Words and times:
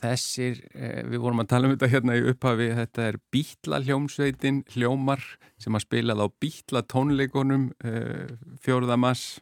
þessir, 0.00 0.60
eh, 0.74 1.02
við 1.08 1.22
vorum 1.22 1.42
að 1.42 1.48
tala 1.52 1.68
um 1.68 1.74
þetta 1.74 1.90
hérna 1.92 2.16
í 2.18 2.22
upphafi, 2.32 2.68
þetta 2.76 3.06
er 3.08 3.18
Bítla 3.34 3.80
hljómsveitin, 3.84 4.62
hljómar 4.74 5.24
sem 5.58 5.74
að 5.74 5.84
spilað 5.84 6.22
á 6.22 6.26
Bítla 6.40 6.82
tónleikonum 6.82 7.68
eh, 7.84 8.32
fjóruðamass 8.64 9.40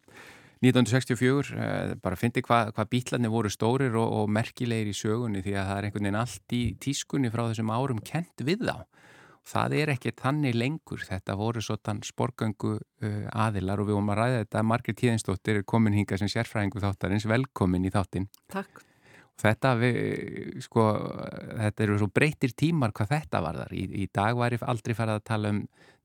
1964, 0.64 1.52
eh, 1.52 1.94
bara 2.02 2.16
fyndi 2.16 2.42
hvað 2.42 2.72
hva 2.76 2.88
Bítlarnir 2.88 3.32
voru 3.32 3.52
stórir 3.52 3.94
og, 3.94 4.08
og 4.22 4.32
merkilegir 4.32 4.90
í 4.90 4.96
sögunni 4.96 5.44
því 5.44 5.54
að 5.56 5.70
það 5.70 5.78
er 5.78 5.88
einhvern 5.88 6.08
veginn 6.08 6.20
allt 6.22 6.56
í 6.56 6.62
tískunni 6.80 7.32
frá 7.32 7.44
þessum 7.46 7.72
árum 7.74 8.02
kent 8.02 8.44
við 8.46 8.66
þá. 8.66 8.86
Það 9.46 9.76
er 9.78 9.92
ekki 9.92 10.10
þannig 10.18 10.56
lengur, 10.58 11.04
þetta 11.06 11.36
voru 11.38 11.60
svona 11.62 12.02
sporgöngu 12.02 12.80
aðilar 13.30 13.78
og 13.78 13.86
við 13.86 13.94
vorum 13.94 14.10
að 14.10 14.18
ræða 14.18 14.40
þetta 14.40 14.64
Margrit 14.66 14.98
Tíðinsdóttir 14.98 15.60
er 15.60 15.68
komin 15.70 15.94
hinga 15.94 16.18
sem 16.18 16.32
sérfræðingu 16.32 16.82
þáttarins, 16.82 17.28
velkomin 17.30 17.86
í 17.86 17.94
þáttin. 17.94 18.26
Takk. 18.50 18.82
Þetta, 19.36 19.74
við, 19.76 19.96
sko, 20.64 20.86
þetta 21.58 21.84
eru 21.84 21.98
svo 22.00 22.08
breytir 22.08 22.54
tímar 22.56 22.94
hvað 22.96 23.10
þetta 23.12 23.42
var 23.44 23.58
þar. 23.60 23.74
Í, 23.76 23.84
í 24.04 24.06
dag 24.08 24.38
var 24.38 24.56
ég 24.56 24.64
aldrei 24.64 24.94
farið 24.96 25.18
að 25.18 25.26
tala 25.28 25.52
um 25.52 25.60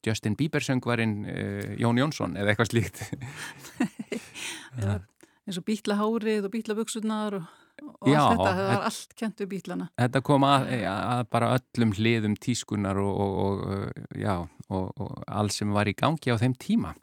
Justin 0.05 0.35
Bieber 0.35 0.65
söngvarinn 0.65 1.15
uh, 1.29 1.71
Jón 1.79 2.01
Jónsson 2.01 2.35
eða 2.35 2.51
eitthvað 2.51 2.71
slíkt. 2.73 3.03
eins 5.45 5.59
og 5.59 5.65
bítlahárið 5.67 6.47
og 6.47 6.53
bítlaböksunar 6.53 7.37
og, 7.39 7.47
og 8.01 8.11
Já, 8.11 8.19
allt 8.19 8.35
þetta, 8.35 8.51
það 8.57 8.71
var 8.71 8.85
allt 8.89 9.15
kent 9.21 9.43
við 9.43 9.51
bítlana. 9.55 9.87
Þetta 10.01 10.23
kom 10.27 10.47
að, 10.47 10.67
að 10.91 11.23
bara 11.33 11.53
öllum 11.57 11.93
hliðum 11.97 12.35
tískunar 12.41 13.01
og, 13.01 13.21
og, 13.45 13.63
já, 14.17 14.35
og 14.71 15.15
allt 15.27 15.55
sem 15.55 15.71
var 15.75 15.89
í 15.89 15.95
gangi 15.97 16.33
á 16.33 16.41
þeim 16.41 16.57
tíma. 16.61 16.93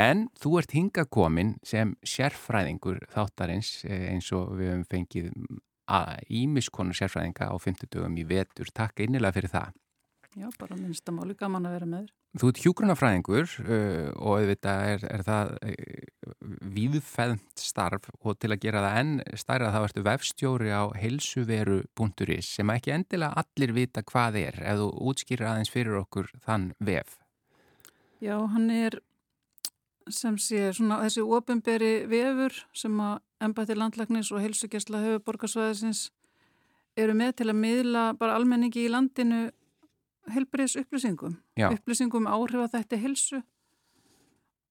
En 0.00 0.28
þú 0.38 0.60
ert 0.60 0.76
hingakomin 0.76 1.56
sem 1.66 1.96
sérfræðingur 2.06 3.02
þáttarins 3.10 3.80
eh, 3.88 4.06
eins 4.12 4.30
og 4.36 4.54
við 4.58 4.70
hefum 4.70 4.86
fengið 4.92 5.32
ímiskonu 6.30 6.96
sérfræðinga 6.96 7.50
á 7.50 7.54
50 7.58 7.90
dögum 7.90 8.18
í 8.20 8.26
vetur. 8.28 8.70
Takk 8.74 9.02
einnilega 9.04 9.36
fyrir 9.38 9.52
það. 9.52 9.76
Já, 10.38 10.46
bara 10.60 10.76
minnstamáli 10.78 11.34
gaman 11.34 11.66
að 11.66 11.72
vera 11.74 11.86
með 11.90 12.02
þér. 12.04 12.10
Þú 12.38 12.48
ert 12.52 12.58
hjúgrunafræðingur 12.62 13.54
uh, 13.64 14.10
og 14.22 14.36
auðvitað 14.38 14.82
er, 14.92 15.06
er 15.10 15.24
það 15.26 15.48
uh, 15.66 16.52
víðfæðnt 16.76 17.64
starf 17.64 18.06
og 18.20 18.36
til 18.38 18.52
að 18.54 18.60
gera 18.62 18.84
það 18.84 18.98
enn 19.00 19.40
stærra 19.42 19.72
þá 19.74 19.80
ertu 19.80 20.04
vefstjóri 20.06 20.70
á 20.70 20.86
helsuveru.is 20.94 22.52
sem 22.60 22.70
ekki 22.76 22.94
endilega 22.94 23.42
allir 23.42 23.74
vita 23.74 24.06
hvað 24.06 24.38
er 24.44 24.60
ef 24.62 24.78
þú 24.78 24.88
útskýrir 25.10 25.50
aðeins 25.50 25.74
fyrir 25.74 25.98
okkur 26.04 26.30
þann 26.46 26.70
vef. 26.78 27.18
Já, 28.22 28.36
hann 28.54 28.70
er 28.70 29.00
sem 30.14 30.36
sé 30.40 30.70
svona 30.76 31.00
þessi 31.04 31.24
ofinberi 31.24 31.92
vefur 32.10 32.56
sem 32.76 32.96
að 33.02 33.20
ennbætti 33.44 33.76
landlagnis 33.78 34.32
og 34.34 34.42
helsugjastla 34.44 35.02
höfuborgarsvæðisins 35.04 36.08
eru 37.00 37.14
með 37.16 37.36
til 37.40 37.48
að 37.50 37.60
miðla 37.62 38.04
bara 38.18 38.36
almenningi 38.38 38.84
í 38.84 38.92
landinu 38.92 39.46
helbriðs 40.30 40.76
upplýsingum 40.82 41.38
Já. 41.58 41.70
upplýsingum 41.70 42.28
áhrif 42.28 42.66
að 42.66 42.76
þetta 42.76 42.96
er 42.96 43.04
helsu 43.06 43.40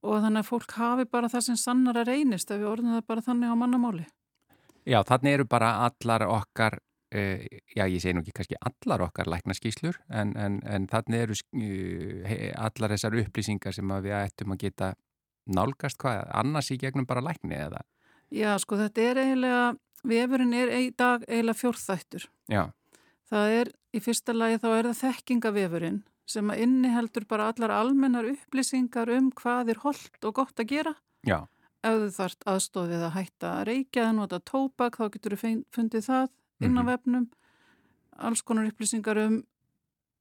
og 0.05 0.21
þannig 0.23 0.43
að 0.43 0.51
fólk 0.51 0.75
hafi 0.77 1.07
bara 1.11 1.31
það 1.31 1.47
sem 1.49 1.59
sannar 1.59 1.99
að 1.99 2.13
reynist 2.13 2.51
ef 2.51 2.61
við 2.61 2.69
orðum 2.71 2.95
það 2.95 3.07
bara 3.09 3.25
þannig 3.25 3.51
á 3.51 3.55
mannamáli 3.59 4.05
Já, 4.87 5.01
þannig 5.05 5.39
eru 5.39 5.49
bara 5.49 5.73
allar 5.87 6.27
okkar 6.29 6.79
Uh, 7.09 7.41
já, 7.73 7.87
ég 7.89 7.97
segi 8.03 8.11
nú 8.13 8.21
ekki 8.21 8.35
kannski 8.37 8.57
allar 8.61 9.01
okkar 9.01 9.25
læknaskíslur 9.33 9.95
en, 10.13 10.35
en, 10.37 10.59
en 10.61 10.83
þannig 10.91 11.23
eru 11.23 11.37
uh, 11.57 12.35
allar 12.67 12.93
þessar 12.93 13.15
upplýsingar 13.23 13.73
sem 13.73 13.93
við 14.05 14.13
ættum 14.13 14.53
að 14.53 14.67
geta 14.67 14.89
nálgast 15.55 15.99
hvað, 16.01 16.25
annars 16.41 16.71
í 16.71 16.79
gegnum 16.81 17.07
bara 17.09 17.23
lækni 17.25 17.57
eða? 17.57 17.83
Já, 18.29 18.53
sko 18.61 18.77
þetta 18.77 19.05
er 19.09 19.21
eiginlega, 19.23 19.63
vefurinn 20.07 20.53
er 20.53 20.73
í 20.77 20.89
dag 20.97 21.25
eiginlega 21.27 21.59
fjórþættur. 21.59 22.27
Já. 22.51 22.63
Það 23.29 23.55
er, 23.59 23.71
í 23.93 24.01
fyrsta 24.01 24.33
lagi 24.33 24.61
þá 24.61 24.69
er 24.71 24.89
það 24.89 25.01
þekkingavefurinn 25.03 25.99
sem 26.29 26.49
að 26.53 26.63
inniheldur 26.65 27.25
bara 27.29 27.49
allar 27.49 27.73
almennar 27.73 28.27
upplýsingar 28.29 29.09
um 29.15 29.31
hvað 29.37 29.73
er 29.73 29.81
holdt 29.83 30.27
og 30.29 30.35
gott 30.37 30.61
að 30.61 30.69
gera. 30.73 30.93
Já. 31.25 31.41
Ef 31.79 31.95
þú 32.03 32.09
þart 32.17 32.45
aðstofið 32.53 33.05
að 33.07 33.15
hætta 33.15 33.53
að 33.55 33.65
reykja 33.69 34.09
nota 34.13 34.41
tóbak, 34.43 34.99
þá 34.99 35.05
getur 35.15 35.37
þú 35.39 35.53
fundið 35.73 36.05
það 36.05 36.27
inn 36.59 36.75
á 36.75 36.81
mm 36.81 36.81
-hmm. 36.81 36.91
vefnum. 36.91 37.29
Alls 38.19 38.41
konar 38.41 38.67
upplýsingar 38.67 39.17
um 39.17 39.43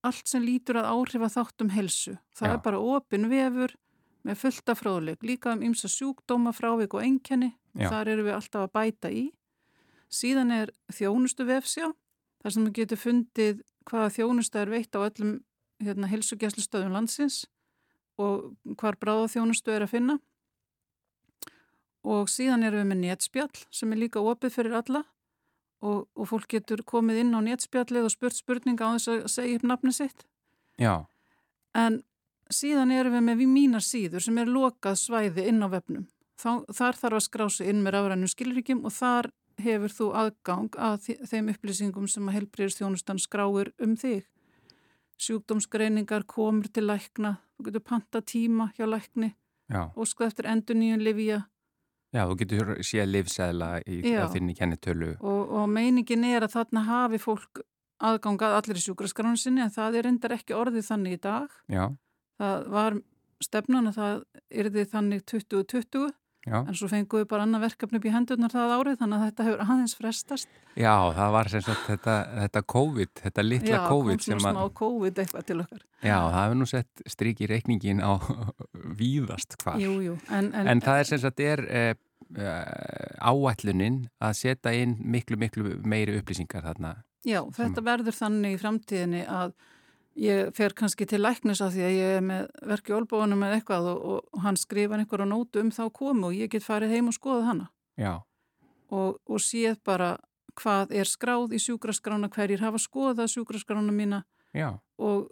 allt 0.06 0.28
sem 0.28 0.42
lítur 0.42 0.78
að 0.78 0.90
áhrifa 0.92 1.28
þátt 1.28 1.60
um 1.64 1.70
helsu. 1.74 2.16
Það 2.36 2.48
Já. 2.48 2.54
er 2.54 2.60
bara 2.62 2.78
opin 2.78 3.30
vefur 3.30 3.74
með 4.28 4.42
fullta 4.42 4.76
fróðleg, 4.76 5.24
líka 5.24 5.54
um 5.56 5.64
ymsa 5.64 5.88
sjúkdóma, 5.88 6.52
frávik 6.56 6.94
og 6.96 7.04
enkenni 7.06 7.54
þar 7.78 8.12
eru 8.12 8.26
við 8.26 8.36
alltaf 8.36 8.66
að 8.66 8.74
bæta 8.76 9.10
í. 9.12 9.24
Síðan 10.12 10.52
er 10.52 10.72
þjónustu 10.92 11.46
vefsjá 11.48 11.90
þar 12.42 12.54
sem 12.54 12.66
við 12.68 12.74
getum 12.80 13.02
fundið 13.02 13.62
hvaða 13.88 14.14
þjónustu 14.16 14.60
er 14.60 14.72
veitt 14.72 14.96
á 14.96 15.00
öllum 15.00 15.38
hérna, 15.82 16.08
helsugjæslu 16.10 16.64
stöðum 16.64 16.96
landsins 16.96 17.44
og 18.18 18.54
hvar 18.80 18.98
bráða 19.00 19.28
þjónustu 19.36 19.72
er 19.72 19.86
að 19.86 19.94
finna. 19.94 20.18
Og 22.08 22.28
síðan 22.30 22.64
erum 22.66 22.82
við 22.82 22.90
með 22.92 23.00
nétspjall 23.04 23.62
sem 23.74 23.92
er 23.92 24.02
líka 24.02 24.22
opið 24.22 24.54
fyrir 24.56 24.78
alla. 24.80 25.04
Og, 25.78 26.08
og 26.18 26.26
fólk 26.26 26.48
getur 26.50 26.82
komið 26.82 27.20
inn 27.22 27.36
á 27.38 27.40
nétspjallið 27.44 28.08
og 28.08 28.10
spurt 28.10 28.34
spurninga 28.34 28.88
á 28.90 28.90
þess 28.96 29.10
að 29.12 29.28
segja 29.30 29.60
upp 29.60 29.66
nafni 29.70 29.92
sitt. 29.94 30.24
Já. 30.74 31.06
En 31.78 32.00
síðan 32.52 32.92
erum 32.94 33.16
við 33.18 33.26
með 33.26 33.42
mínar 33.50 33.84
síður 33.84 34.24
sem 34.24 34.38
er 34.40 34.50
lokað 34.50 34.98
svæði 35.00 35.48
inn 35.50 35.64
á 35.64 35.68
vefnum. 35.72 36.06
Þá, 36.38 36.64
þar 36.70 36.98
þarf 37.00 37.18
að 37.18 37.24
skrása 37.26 37.66
inn 37.66 37.82
með 37.82 37.96
rafrænum 37.96 38.30
skilríkjum 38.30 38.84
og 38.86 38.94
þar 38.94 39.30
hefur 39.58 39.94
þú 39.94 40.08
aðgang 40.20 40.78
að 40.78 41.08
þeim 41.26 41.50
upplýsingum 41.52 42.08
sem 42.10 42.28
að 42.30 42.38
helbriðistjónustan 42.38 43.20
skráir 43.22 43.72
um 43.82 43.96
þig. 43.98 44.26
Sjúkdómsgreiningar 45.18 46.28
komur 46.30 46.70
til 46.70 46.86
lækna, 46.86 47.40
þú 47.56 47.68
getur 47.68 47.82
panta 47.82 48.22
tíma 48.22 48.70
hjá 48.76 48.86
lækni 48.86 49.32
sko 50.06 50.24
eftir 50.24 50.46
endur 50.46 50.78
nýjum 50.78 51.02
livja. 51.02 51.42
Já, 52.14 52.22
þú 52.24 52.36
getur 52.40 52.70
séð 52.86 53.10
livsæðla 53.10 53.72
í 53.84 53.98
þinni 54.32 54.54
kennitölu. 54.56 55.16
Og, 55.20 55.42
og 55.58 55.66
meiningin 55.68 56.24
er 56.24 56.46
að 56.46 56.54
þarna 56.54 56.84
hafi 56.86 57.18
fólk 57.20 57.60
aðgangað 57.98 58.54
allir 58.60 58.78
í 58.78 58.84
sjúkraskránu 58.86 59.36
sinni 59.36 59.64
en 59.66 59.74
það 59.74 59.98
er 59.98 60.08
endar 60.12 60.36
ekki 60.38 60.54
orðið 60.56 60.86
þannig 60.86 61.18
í 61.18 61.20
dag. 61.26 61.58
Já 61.66 61.90
það 62.38 62.70
var 62.74 62.98
stefnan 63.44 63.90
að 63.90 64.00
það 64.00 64.24
yrði 64.62 64.84
þannig 64.92 65.26
2020 65.30 66.08
Já. 66.48 66.62
en 66.62 66.76
svo 66.76 66.88
fenguðu 66.90 67.26
bara 67.28 67.44
annað 67.44 67.66
verkefni 67.66 67.98
upp 67.98 68.06
í 68.08 68.12
hendurnar 68.12 68.52
það 68.52 68.72
árið 68.78 68.98
þannig 69.02 69.18
að 69.18 69.24
þetta 69.26 69.46
hefur 69.46 69.62
aðeins 69.64 69.94
frestast 69.98 70.48
Já, 70.78 70.94
það 71.16 71.32
var 71.34 71.50
sem 71.52 71.64
sagt 71.66 71.84
þetta, 71.88 72.14
þetta 72.38 72.62
COVID, 72.74 73.12
þetta 73.24 73.44
litla 73.44 73.72
Já, 73.74 73.80
COVID 73.90 74.14
Já, 74.14 74.20
kom 74.22 74.42
svona 74.42 74.52
smá 74.54 74.74
COVID 74.80 75.22
eitthvað 75.22 75.48
til 75.48 75.58
okkar 75.64 75.82
Já, 75.98 76.16
það 76.16 76.38
hefur 76.38 76.60
nú 76.60 76.68
sett 76.70 77.02
stryk 77.14 77.42
í 77.42 77.50
reikningin 77.50 78.00
á 78.00 78.12
víðast 79.00 79.58
hvar 79.62 79.82
jú, 79.82 79.98
jú. 80.04 80.14
En, 80.30 80.52
en, 80.54 80.70
en 80.74 80.84
það 80.84 81.02
er 81.02 81.10
sem 81.10 81.22
sagt 81.24 81.42
er 81.44 81.64
eh, 81.66 81.90
eh, 82.38 83.18
áætlunin 83.18 84.04
að 84.22 84.38
setja 84.40 84.74
inn 84.78 84.96
miklu, 85.02 85.40
miklu 85.40 85.76
meiri 85.84 86.20
upplýsingar 86.22 86.64
þarna 86.70 87.00
Já, 87.26 87.42
þetta 87.58 87.84
verður 87.84 88.14
þannig 88.14 88.56
í 88.56 88.62
framtíðinni 88.62 89.26
að 89.26 89.58
ég 90.18 90.52
fer 90.56 90.74
kannski 90.76 91.06
til 91.08 91.20
læknis 91.22 91.60
af 91.62 91.74
því 91.74 91.84
að 91.86 91.96
ég 91.96 92.16
er 92.18 92.24
með 92.24 92.48
verki 92.66 92.94
olbóðanum 92.96 93.42
með 93.42 93.58
eitthvað 93.58 93.90
og, 93.92 94.00
og 94.08 94.42
hann 94.44 94.58
skrifa 94.58 94.98
einhverja 94.98 95.28
nótu 95.28 95.62
um 95.62 95.70
þá 95.74 95.84
komu 95.94 96.30
og 96.30 96.38
ég 96.38 96.50
get 96.52 96.66
farið 96.66 96.96
heim 96.96 97.10
og 97.10 97.16
skoða 97.16 97.46
hana. 97.52 97.68
Og, 98.88 99.18
og 99.28 99.42
séð 99.42 99.78
bara 99.86 100.16
hvað 100.58 100.94
er 100.98 101.08
skráð 101.08 101.54
í 101.54 101.62
sjúkraskrána 101.62 102.30
hverjir 102.34 102.64
hafa 102.64 102.80
skoðað 102.82 103.30
sjúkraskrána 103.36 103.94
mína 103.94 104.22
Já. 104.56 104.72
og, 104.98 105.28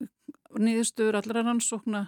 og 0.00 0.60
niðurstöður 0.62 1.20
allra 1.20 1.42
rannsókna 1.44 2.06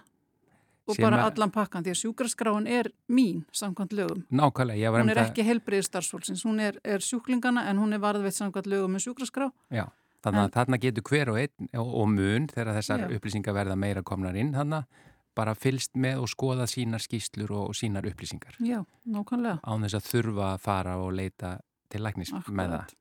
og 0.86 0.94
Sem 0.94 1.02
bara 1.02 1.24
allan 1.26 1.50
pakkan 1.50 1.82
því 1.82 1.92
að 1.92 2.00
sjúkraskráin 2.00 2.68
er 2.70 2.92
mín 3.10 3.42
samkvæmt 3.50 3.92
lögum. 3.98 4.22
Nákvæmlega, 4.30 4.92
hún 4.94 5.10
er 5.10 5.24
ekki 5.24 5.44
helbriðið 5.44 5.88
starfsfólksins 5.88 6.44
hún 6.46 6.62
er, 6.62 6.78
er 6.86 7.02
sjúklingana 7.02 7.66
en 7.66 7.80
hún 7.82 7.96
er 7.96 8.00
varðveitt 8.00 8.38
samkvæmt 8.38 8.70
lögum 8.70 8.94
með 8.94 9.08
sjúkraskrá. 9.08 9.50
Já 9.74 9.88
Þannig 10.24 10.42
að 10.42 10.54
þarna 10.56 10.78
getur 10.82 11.04
hver 11.10 11.30
og 11.32 11.40
einn 11.42 11.68
og 11.82 12.08
mun 12.10 12.48
þegar 12.50 12.76
þessar 12.78 13.04
Já. 13.04 13.10
upplýsingar 13.16 13.54
verða 13.56 13.76
meira 13.78 14.02
komnar 14.06 14.38
inn 14.38 14.54
þannig 14.56 15.02
bara 15.36 15.54
fylst 15.54 15.96
með 16.00 16.22
og 16.24 16.30
skoða 16.32 16.66
sínar 16.70 17.02
skýslur 17.04 17.52
og 17.52 17.74
sínar 17.76 18.06
upplýsingar. 18.08 18.56
Já, 18.64 18.80
nákvæmlega. 19.04 19.60
Án 19.68 19.84
þess 19.84 19.98
að 19.98 20.06
þurfa 20.10 20.46
að 20.54 20.62
fara 20.64 20.94
og 21.02 21.10
leita 21.12 21.58
til 21.92 22.02
læknis 22.02 22.32
Akkurat. 22.32 22.56
með 22.56 22.72
það. 22.72 22.94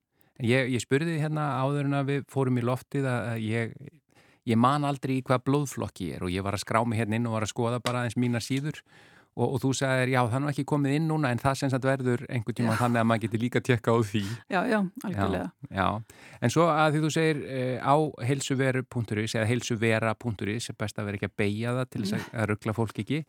Ég, 0.43 0.71
ég 0.75 0.83
spurði 0.83 1.15
hérna 1.21 1.45
áður 1.63 1.87
en 1.87 1.97
að 2.01 2.09
við 2.11 2.25
fórum 2.27 2.59
í 2.59 2.65
loftið 2.67 3.07
að 3.07 3.39
ég, 3.39 3.75
ég 4.51 4.59
man 4.59 4.83
aldrei 4.83 5.21
í 5.21 5.23
hvað 5.23 5.45
blóðflokki 5.47 6.09
er 6.17 6.25
og 6.27 6.33
ég 6.33 6.43
var 6.43 6.57
að 6.57 6.65
skrá 6.65 6.81
mig 6.83 6.99
hérna 6.99 7.15
inn 7.15 7.29
og 7.29 7.37
var 7.37 7.47
að 7.47 7.53
skoða 7.53 7.79
bara 7.79 8.03
eins 8.03 8.17
mína 8.19 8.43
síður 8.43 8.81
Og, 8.83 9.14
og 9.35 9.55
þú 9.59 9.71
sagðir, 9.75 10.13
já, 10.13 10.19
það 10.31 10.45
er 10.45 10.51
ekki 10.53 10.65
komið 10.71 10.93
inn 10.95 11.09
núna 11.11 11.31
en 11.33 11.41
það 11.41 11.57
sem 11.59 11.71
sagt 11.73 11.87
verður 11.87 12.21
einhvern 12.29 12.55
tíma 12.55 12.75
já. 12.75 12.79
þannig 12.79 13.01
að 13.01 13.07
maður 13.09 13.23
getur 13.25 13.41
líka 13.43 13.61
að 13.61 13.65
tjekka 13.69 13.95
á 13.95 13.97
því. 14.11 14.21
Já, 14.53 14.59
já, 14.71 14.77
algjörlega. 15.09 15.49
Já, 15.79 15.87
en 16.39 16.53
svo 16.55 16.67
að 16.71 16.93
því 16.93 17.01
þú 17.03 17.09
segir 17.15 17.41
eh, 17.57 17.75
á 17.83 17.95
heilsuveru.is 18.29 19.35
eða 19.35 19.49
heilsuvera.is, 19.49 20.69
best 20.79 21.01
að 21.01 21.09
vera 21.09 21.19
ekki 21.19 21.31
að 21.31 21.35
beigja 21.43 21.75
það 21.79 21.91
til 21.91 22.05
þess 22.05 22.29
að 22.31 22.47
ruggla 22.53 22.77
fólk 22.77 23.01
ekki, 23.03 23.19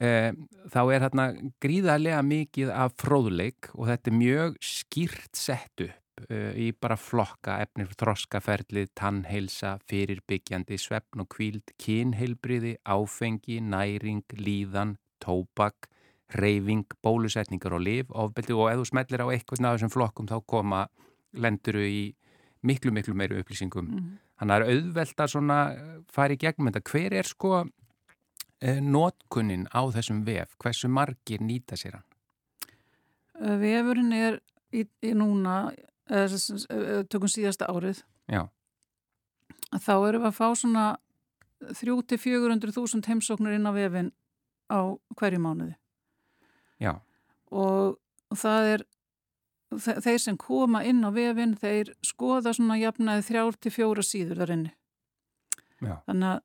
eh, 0.00 0.32
þá 0.74 0.80
er 0.82 1.06
hérna 1.06 1.28
gríðarlega 1.62 2.24
mikið 2.26 2.74
af 2.74 2.98
fróðleik 3.04 3.70
og 3.76 3.86
þetta 3.92 4.12
er 4.12 4.18
mjög 4.24 4.58
skýrt 4.74 5.38
sett 5.38 5.86
upp 5.86 6.02
uh, 6.30 6.52
í 6.56 6.70
bara 6.80 6.96
flokka 6.98 7.60
efnir 7.64 7.92
þroskaferlið, 7.98 8.90
tannheilsa, 8.98 9.76
fyrirbyggjandi, 9.90 10.78
svefn 10.80 11.24
og 11.24 11.30
kvíld, 11.32 11.74
kynheilbriði, 11.82 12.76
áfengi, 12.82 13.60
næring, 13.64 14.24
líðan, 14.40 14.96
tóbak, 15.22 15.88
reyfing, 16.36 16.86
bólusetningar 17.02 17.76
og 17.76 17.84
liv, 17.86 18.10
ofbeldi 18.10 18.54
og 18.56 18.70
ef 18.72 18.80
þú 18.80 18.86
smellir 18.90 19.22
á 19.22 19.26
eitthvað 19.30 19.66
af 19.66 19.76
þessum 19.76 19.92
flokkum 19.94 20.30
þá 20.30 20.38
koma 20.48 20.86
lenduru 21.36 21.84
í 21.86 22.02
miklu, 22.66 22.92
miklu 22.92 23.14
meiru 23.14 23.38
upplýsingum. 23.40 23.86
Mm. 23.86 24.10
Þannig 24.40 24.54
að 24.54 24.62
það 24.62 24.66
er 24.66 24.74
auðvelt 24.74 25.22
að 25.22 25.32
svona 25.32 25.58
fara 26.12 26.34
í 26.34 26.40
gegnum 26.40 26.70
þetta. 26.70 26.90
Hver 26.90 27.16
er 27.16 27.30
sko 27.30 27.52
eh, 27.62 28.80
notkunnin 28.82 29.68
á 29.70 29.80
þessum 29.94 30.24
vef? 30.26 30.56
Hversu 30.62 30.90
margir 30.92 31.44
nýta 31.44 31.78
sér 31.78 32.00
hann? 32.00 32.06
Eh, 33.40 33.56
vefurinn 33.62 34.12
er 34.16 34.40
í, 34.74 34.84
í 34.84 35.14
núna, 35.16 35.70
eða 36.10 37.04
tökum 37.12 37.30
síðasta 37.32 37.70
árið. 37.70 38.02
Já. 38.26 38.46
Þá 39.72 39.94
erum 39.94 40.24
við 40.24 40.30
að 40.30 40.36
fá 40.36 40.46
svona 40.58 40.86
300-400.000 41.66 43.08
heimsóknir 43.08 43.56
inn 43.56 43.68
á 43.68 43.72
vefin 43.72 44.12
á 44.70 44.80
hverju 45.18 45.40
mánuði. 45.42 45.74
Já. 46.82 46.92
Og, 47.50 47.96
það 48.34 48.70
er, 48.74 48.84
þeir 50.04 50.20
sem 50.22 50.38
koma 50.40 50.82
inn 50.84 51.04
á 51.06 51.10
vefin, 51.14 51.56
þeir 51.58 51.94
skoða 52.04 52.54
svona 52.56 52.78
jafnaði 52.80 53.26
þrjár 53.30 53.60
til 53.60 53.74
fjóra 53.74 54.04
síður 54.06 54.42
þar 54.42 54.54
inni. 54.56 54.72
Já. 55.80 55.96
Þannig 56.08 56.30
að, 56.32 56.40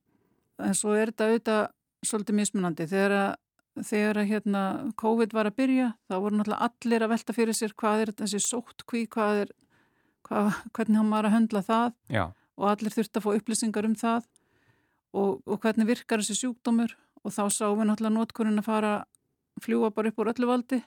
en 0.67 0.77
svo 0.77 0.95
er 0.95 1.11
þetta 1.11 1.29
auðvitað 1.29 1.63
svolítið 2.01 2.37
mismunandi. 2.41 2.89
Þegar 2.89 3.17
að 3.17 3.31
þegar 3.79 4.25
hérna 4.27 4.61
COVID 4.99 5.33
var 5.33 5.47
að 5.47 5.57
byrja 5.61 5.87
þá 6.09 6.15
voru 6.19 6.37
náttúrulega 6.37 6.67
allir 6.67 7.05
að 7.05 7.13
velta 7.13 7.35
fyrir 7.35 7.55
sér 7.55 7.73
hvað 7.79 8.03
er 8.03 8.11
þessi 8.19 8.41
sótt 8.43 8.83
kví, 8.89 9.05
hvað 9.07 9.45
er 9.45 9.53
hvað, 10.27 10.57
hvernig 10.75 10.99
hann 10.99 11.13
var 11.13 11.27
að 11.27 11.35
höndla 11.37 11.61
það 11.65 11.93
Já. 12.11 12.25
og 12.59 12.67
allir 12.71 12.95
þurfti 12.95 13.19
að 13.19 13.25
fá 13.25 13.31
upplýsingar 13.37 13.87
um 13.87 13.95
það 13.95 14.27
og, 15.15 15.39
og 15.45 15.61
hvernig 15.63 15.87
virkar 15.87 16.23
þessi 16.23 16.37
sjúkdómur 16.41 16.95
og 17.25 17.35
þá 17.35 17.43
sáum 17.49 17.79
við 17.79 17.91
náttúrulega 17.91 18.17
notkurinn 18.17 18.61
að 18.61 18.67
fara 18.69 18.95
fljúa 19.61 19.91
bara 19.93 20.11
upp 20.11 20.23
úr 20.23 20.33
öllu 20.33 20.49
valdi 20.49 20.81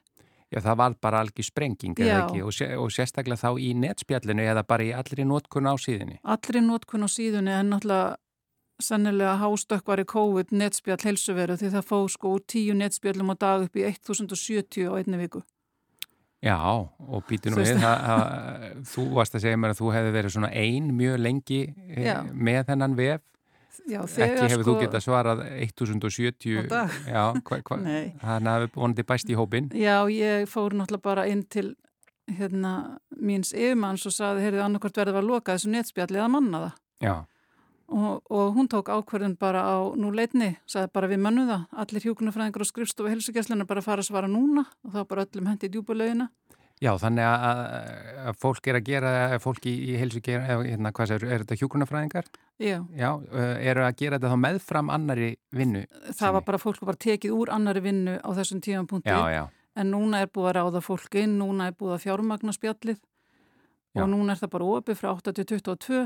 Já, 0.52 0.60
það 0.60 0.76
var 0.78 0.98
bara 1.02 1.20
algjör 1.24 1.46
sprenging 1.46 1.96
og, 1.98 2.52
og 2.78 2.90
sérstaklega 2.92 3.40
þá 3.40 3.58
í 3.58 3.72
netspjallinu 3.74 4.44
eða 4.44 4.62
bara 4.68 4.84
í 4.84 4.92
allir 4.94 5.24
í 5.24 5.26
notkun 5.26 5.66
á 5.66 5.74
síðunni 5.80 6.20
Allir 6.22 6.60
í 6.60 6.64
notkun 6.66 7.06
á 7.06 7.08
síðunni 7.10 7.54
en 7.54 7.72
náttúrulega 7.72 8.14
sannilega 8.82 9.38
hástökkvar 9.38 10.02
í 10.02 10.06
COVID 10.10 10.54
netspjall 10.54 11.00
helsuveru 11.04 11.56
því 11.58 11.72
það 11.74 11.88
fóð 11.88 12.06
sko 12.14 12.36
úr 12.36 12.46
tíu 12.50 12.74
netspjallum 12.78 13.32
á 13.32 13.36
dag 13.38 13.66
upp 13.66 13.76
í 13.78 13.84
1070 13.86 14.90
á 14.90 14.92
einni 14.98 15.20
viku. 15.20 15.44
Já, 16.44 16.58
og 16.60 17.22
býtu 17.28 17.52
nú 17.52 17.62
við, 17.62 17.78
þú 18.90 19.04
varst 19.16 19.36
að 19.38 19.46
segja 19.46 19.60
mér 19.60 19.72
að 19.72 19.80
þú 19.80 19.92
hefði 19.94 20.10
verið 20.18 20.34
svona 20.34 20.50
ein 20.52 20.90
mjög 20.92 21.22
lengi 21.22 21.60
eh, 21.88 22.08
Já. 22.10 22.18
með 22.32 22.66
þennan 22.68 22.98
vef. 22.98 23.22
Já, 23.84 24.00
ekki 24.04 24.48
hefur 24.48 24.62
sko, 24.62 24.66
þú 24.68 24.74
getað 24.80 25.04
svarað 25.04 25.42
1070 25.50 26.60
á 26.60 26.62
dag. 26.70 26.98
Já, 27.08 27.22
hva, 27.40 27.58
hva, 27.68 27.78
að 28.54 28.66
við 28.66 28.76
vonandi 28.76 29.06
bæst 29.08 29.30
í 29.32 29.38
hópin. 29.38 29.70
Já, 29.74 29.96
ég 30.12 30.48
fór 30.50 30.76
náttúrulega 30.76 31.08
bara 31.08 31.26
inn 31.30 31.44
til 31.50 31.72
hérna, 32.30 32.98
míns 33.20 33.52
yfirmanns 33.52 34.06
og 34.08 34.14
saði, 34.16 34.44
heyrðu, 34.46 34.64
annarkort 34.64 34.96
verður 34.96 35.20
að 35.20 35.30
loka 35.30 35.56
þessu 35.56 35.72
netspjalli 35.74 36.20
eða 36.20 36.32
manna 36.32 36.60
það. 36.64 36.76
Já. 37.04 37.14
Og, 37.94 38.22
og 38.32 38.54
hún 38.56 38.68
tók 38.72 38.88
ákverðin 38.88 39.34
bara 39.36 39.60
á 39.68 39.76
nú 40.00 40.08
leitni, 40.14 40.54
sagði 40.70 40.88
bara 40.96 41.10
við 41.10 41.20
mönnu 41.26 41.44
það, 41.50 41.66
allir 41.82 42.06
hjókunarfræðingar 42.08 42.64
og 42.64 42.70
skrifstofu 42.70 43.12
helsugjæslunar 43.12 43.68
bara 43.68 43.84
fara 43.84 44.00
að 44.00 44.08
svara 44.08 44.30
núna 44.30 44.64
og 44.86 44.94
þá 44.94 45.02
bara 45.10 45.26
öllum 45.26 45.50
hendi 45.50 45.68
í 45.68 45.74
djúbulegina. 45.74 46.30
Já, 46.82 46.90
þannig 46.98 47.24
að, 47.28 47.60
að 48.28 48.38
fólk 48.42 48.68
er 48.68 48.78
að 48.80 48.88
gera, 48.88 49.10
fólk 49.42 49.66
í, 49.70 49.74
í 49.92 49.98
helsugjæslunar, 50.00 50.64
hérna, 50.66 50.90
hvað 50.96 51.10
sér, 51.12 51.26
er 51.28 51.44
þetta 51.44 51.58
hjókunarfræðingar? 51.60 52.30
Já. 52.62 52.76
Já, 52.98 53.10
eru 53.62 53.84
að 53.86 54.00
gera 54.00 54.18
þetta 54.18 54.32
þá 54.32 54.40
meðfram 54.42 54.90
annari 54.94 55.30
vinnu? 55.54 55.84
Það 56.08 56.18
sinni? 56.18 56.32
var 56.36 56.46
bara 56.48 56.60
fólk 56.62 56.82
bara 56.88 57.02
tekið 57.06 57.36
úr 57.36 57.52
annari 57.54 57.84
vinnu 57.84 58.16
á 58.18 58.30
þessum 58.36 58.64
tíman 58.64 58.90
punkti, 58.90 59.14
já, 59.14 59.22
já. 59.30 59.44
en 59.78 59.94
núna 59.94 60.24
er 60.24 60.32
búið 60.34 60.50
að 60.50 60.56
ráða 60.58 60.82
fólk 60.84 61.18
inn, 61.22 61.38
núna 61.38 61.70
er 61.70 61.78
búið 61.78 61.96
að 61.96 62.04
fjármagna 62.08 62.56
spjallið 62.58 63.00
og 63.94 64.10
núna 64.10 64.34
er 64.34 64.42
það 64.42 64.54
bara 64.56 64.70
opið 64.80 64.98
frá 64.98 65.12
8 65.14 65.34
til 65.38 65.48
22 65.54 66.02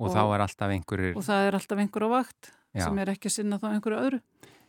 Og, 0.00 0.08
og 0.08 0.14
þá 0.16 0.22
er 0.24 0.42
alltaf 0.46 0.72
einhverjur... 0.72 1.16
Og 1.20 1.24
það 1.26 1.46
er 1.46 1.56
alltaf 1.58 1.80
einhver 1.82 2.06
á 2.08 2.10
vakt 2.10 2.50
Já. 2.72 2.86
sem 2.86 2.98
er 3.02 3.12
ekki 3.12 3.28
að 3.28 3.36
sinna 3.36 3.58
þá 3.60 3.68
einhverju 3.72 3.98
öðru. 4.00 4.20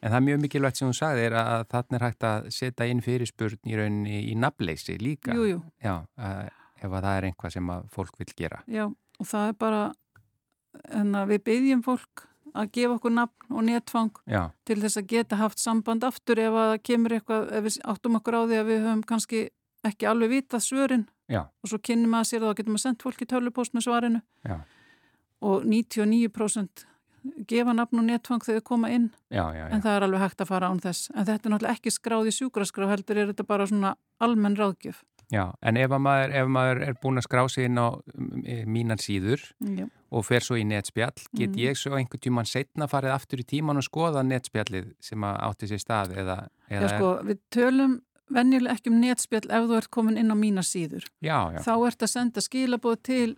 En 0.03 0.11
það 0.11 0.17
er 0.17 0.25
mjög 0.25 0.41
mikilvægt 0.43 0.79
sem 0.79 0.89
hún 0.89 0.97
sagði 0.97 1.23
er 1.29 1.37
að 1.39 1.61
þarna 1.71 1.97
er 1.97 2.03
hægt 2.03 2.25
að 2.27 2.49
setja 2.51 2.87
inn 2.91 3.01
fyrirspurn 3.03 3.71
í 3.71 3.77
rauninni 3.79 4.19
í 4.27 4.35
nafnleysi 4.35 4.97
líka. 4.99 5.31
Jú, 5.37 5.45
jú. 5.47 5.61
Já, 5.83 5.93
ef 6.19 6.89
að 6.89 6.99
það 6.99 7.15
er 7.15 7.27
einhvað 7.29 7.55
sem 7.55 7.71
að 7.71 7.87
fólk 7.95 8.19
vil 8.19 8.27
gera. 8.35 8.59
Já, 8.67 8.83
og 8.91 9.29
það 9.29 9.53
er 9.53 9.57
bara, 9.63 9.81
en 10.99 11.15
að 11.15 11.31
við 11.31 11.43
byggjum 11.47 11.85
fólk 11.87 12.27
að 12.53 12.69
gefa 12.75 12.97
okkur 12.99 13.15
nafn 13.15 13.55
og 13.55 13.65
netfang 13.65 14.11
Já. 14.29 14.43
til 14.67 14.77
þess 14.83 14.99
að 14.99 15.09
geta 15.15 15.39
haft 15.39 15.63
samband 15.63 16.03
aftur 16.05 16.37
ef 16.43 16.59
að 16.59 16.75
kemur 16.85 17.15
eitthvað, 17.15 17.47
ef 17.49 17.65
við 17.65 17.79
áttum 17.95 18.19
okkur 18.19 18.37
á 18.37 18.41
því 18.43 18.59
að 18.59 18.69
við 18.69 18.83
höfum 18.83 19.07
kannski 19.09 19.41
ekki 19.87 20.05
alveg 20.11 20.35
vitað 20.35 20.67
svörin 20.67 21.07
Já. 21.31 21.47
og 21.47 21.71
svo 21.71 21.79
kynnum 21.79 22.13
að 22.19 22.27
sér 22.29 22.43
þá 22.43 22.53
getum 22.59 22.75
við 22.75 22.83
sendt 22.83 23.07
fólki 23.07 23.25
tölvupost 23.25 23.73
með 23.73 23.87
svarinu. 23.87 24.21
Já 24.45 24.59
og 25.43 25.63
99% 25.67 26.85
gefa 27.47 27.73
nafn 27.75 28.01
og 28.01 28.07
netfang 28.07 28.43
þegar 28.43 28.61
þau 28.61 28.67
koma 28.67 28.91
inn 28.93 29.09
já, 29.29 29.45
já, 29.55 29.63
já. 29.63 29.71
en 29.71 29.83
það 29.85 29.97
er 29.97 30.05
alveg 30.07 30.23
hægt 30.25 30.43
að 30.43 30.51
fara 30.51 30.69
án 30.69 30.83
þess 30.83 31.09
en 31.13 31.25
þetta 31.29 31.49
er 31.49 31.53
náttúrulega 31.53 31.77
ekki 31.77 31.93
skráð 31.95 32.29
í 32.29 32.35
sjúkraskrá 32.37 32.89
heldur 32.91 33.19
er 33.21 33.31
þetta 33.31 33.47
bara 33.47 33.67
svona 33.69 33.95
almenn 34.23 34.59
ráðgjöf 34.59 35.03
Já, 35.31 35.47
en 35.65 35.77
ef 35.79 35.93
maður, 36.03 36.33
ef 36.35 36.49
maður 36.51 36.79
er 36.85 36.97
búin 37.01 37.17
að 37.17 37.25
skrá 37.25 37.41
sig 37.49 37.65
inn 37.65 37.79
á 37.79 37.89
mínan 38.69 38.99
síður 39.01 39.41
og 40.13 40.25
fer 40.27 40.45
svo 40.45 40.59
í 40.59 40.65
netspjall 40.67 41.15
get 41.33 41.53
mm. 41.55 41.59
ég 41.63 41.79
svo 41.79 41.95
einhvern 41.97 42.21
tíman 42.21 42.49
setna 42.49 42.89
farið 42.91 43.15
aftur 43.15 43.41
í 43.41 43.45
tíman 43.47 43.79
og 43.79 43.87
skoða 43.87 44.21
netspjallið 44.27 44.91
sem 45.01 45.25
átti 45.25 45.71
sér 45.71 45.81
stað 45.81 46.17
eða, 46.21 46.37
eða 46.69 46.89
Já 46.91 46.97
sko, 46.97 47.13
við 47.25 47.39
tölum 47.55 47.95
venjuleg 48.33 48.77
ekki 48.77 48.91
um 48.91 48.99
netspjall 49.01 49.47
ef 49.47 49.69
þú 49.69 49.79
ert 49.79 49.91
komin 49.93 50.19
inn 50.21 50.33
á 50.33 50.37
mína 50.37 50.65
síður 50.65 51.07
þá 51.23 51.73
ert 51.87 52.05
að 52.05 52.13
senda 52.13 52.43
skilabóð 52.43 52.99
til 53.09 53.29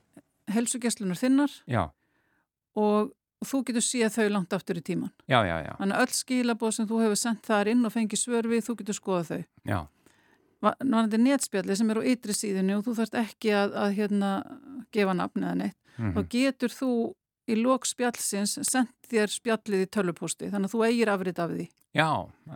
helsugjastlunar 0.52 1.20
þinnar 1.20 1.54
já. 1.70 1.88
Og 3.46 3.50
þú 3.52 3.62
getur 3.70 3.86
síðan 3.86 4.14
þau 4.16 4.30
langt 4.34 4.56
aftur 4.58 4.80
í 4.80 4.84
tíman. 4.86 5.12
Já, 5.30 5.40
já, 5.46 5.56
já. 5.62 5.74
Þannig 5.78 5.98
að 5.98 6.06
öll 6.06 6.16
skilabóð 6.18 6.72
sem 6.78 6.88
þú 6.90 7.02
hefur 7.04 7.20
sendt 7.22 7.46
þar 7.46 7.70
inn 7.72 7.86
og 7.86 7.94
fengið 7.94 8.22
svör 8.22 8.50
við, 8.50 8.64
þú 8.66 8.78
getur 8.82 8.98
skoðað 8.98 9.30
þau. 9.30 9.44
Já. 9.70 9.80
Náðandi 10.66 11.20
netspjalli 11.22 11.78
sem 11.78 11.92
er 11.94 12.00
á 12.02 12.10
ytri 12.10 12.34
síðinu 12.34 12.80
og 12.80 12.88
þú 12.88 12.96
þarfst 12.98 13.20
ekki 13.22 13.54
að, 13.54 13.76
að 13.78 13.96
hérna, 14.00 14.32
gefa 14.96 15.14
nafn 15.14 15.46
eða 15.46 15.60
neitt. 15.62 15.78
Mm 15.96 16.06
-hmm. 16.06 16.16
Þá 16.16 16.30
getur 16.34 16.74
þú 16.74 16.92
í 17.46 17.56
lók 17.60 17.86
spjallsins 17.86 18.58
sendt 18.66 19.10
þér 19.12 19.30
spjallið 19.30 19.86
í 19.86 19.92
tölvupústi, 19.94 20.50
þannig 20.50 20.72
að 20.72 20.74
þú 20.74 20.86
eigir 20.88 21.12
afrit 21.14 21.40
af 21.40 21.52
því. 21.52 21.68
Já. 21.94 22.10